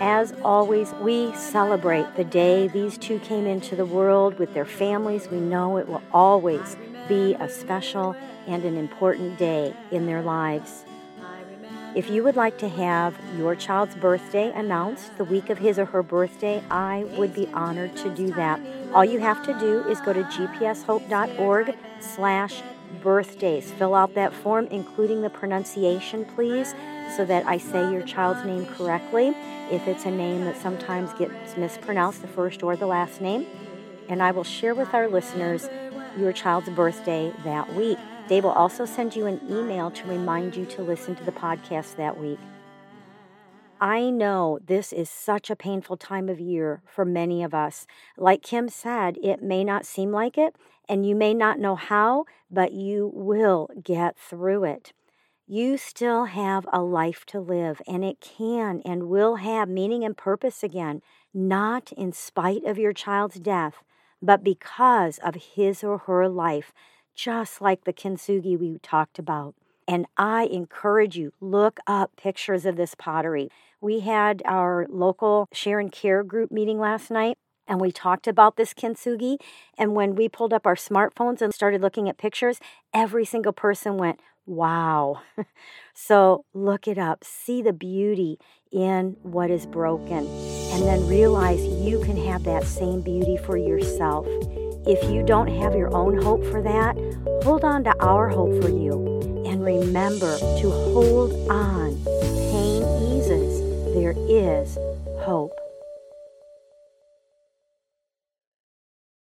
[0.00, 5.28] As always, we celebrate the day these two came into the world with their families.
[5.28, 6.76] We know it will always
[7.08, 8.14] be a special
[8.46, 10.84] and an important day in their lives.
[11.96, 15.86] If you would like to have your child's birthday announced the week of his or
[15.86, 18.60] her birthday, I would be honored to do that.
[18.94, 22.62] All you have to do is go to gpshope.org slash
[23.02, 23.72] birthdays.
[23.72, 26.74] Fill out that form, including the pronunciation, please,
[27.16, 29.28] so that I say your child's name correctly.
[29.70, 33.46] If it's a name that sometimes gets mispronounced, the first or the last name.
[34.08, 35.68] And I will share with our listeners
[36.18, 37.98] your child's birthday that week.
[38.28, 41.96] Dave will also send you an email to remind you to listen to the podcast
[41.96, 42.38] that week.
[43.80, 47.86] I know this is such a painful time of year for many of us.
[48.16, 50.56] Like Kim said, it may not seem like it,
[50.88, 54.92] and you may not know how, but you will get through it.
[55.50, 60.14] You still have a life to live, and it can and will have meaning and
[60.14, 61.00] purpose again,
[61.32, 63.82] not in spite of your child's death,
[64.20, 66.74] but because of his or her life,
[67.14, 69.54] just like the kintsugi we talked about.
[69.88, 73.48] And I encourage you, look up pictures of this pottery.
[73.80, 77.38] We had our local share and care group meeting last night
[77.68, 79.36] and we talked about this kintsugi.
[79.76, 82.58] And when we pulled up our smartphones and started looking at pictures,
[82.94, 85.20] every single person went, Wow.
[85.94, 88.38] so look it up, see the beauty
[88.72, 90.26] in what is broken,
[90.72, 94.26] and then realize you can have that same beauty for yourself.
[94.86, 96.96] If you don't have your own hope for that,
[97.44, 99.44] hold on to our hope for you.
[99.44, 102.02] And remember to hold on.
[102.50, 102.82] Pain
[103.12, 103.60] eases.
[103.92, 104.78] There is
[105.20, 105.52] hope.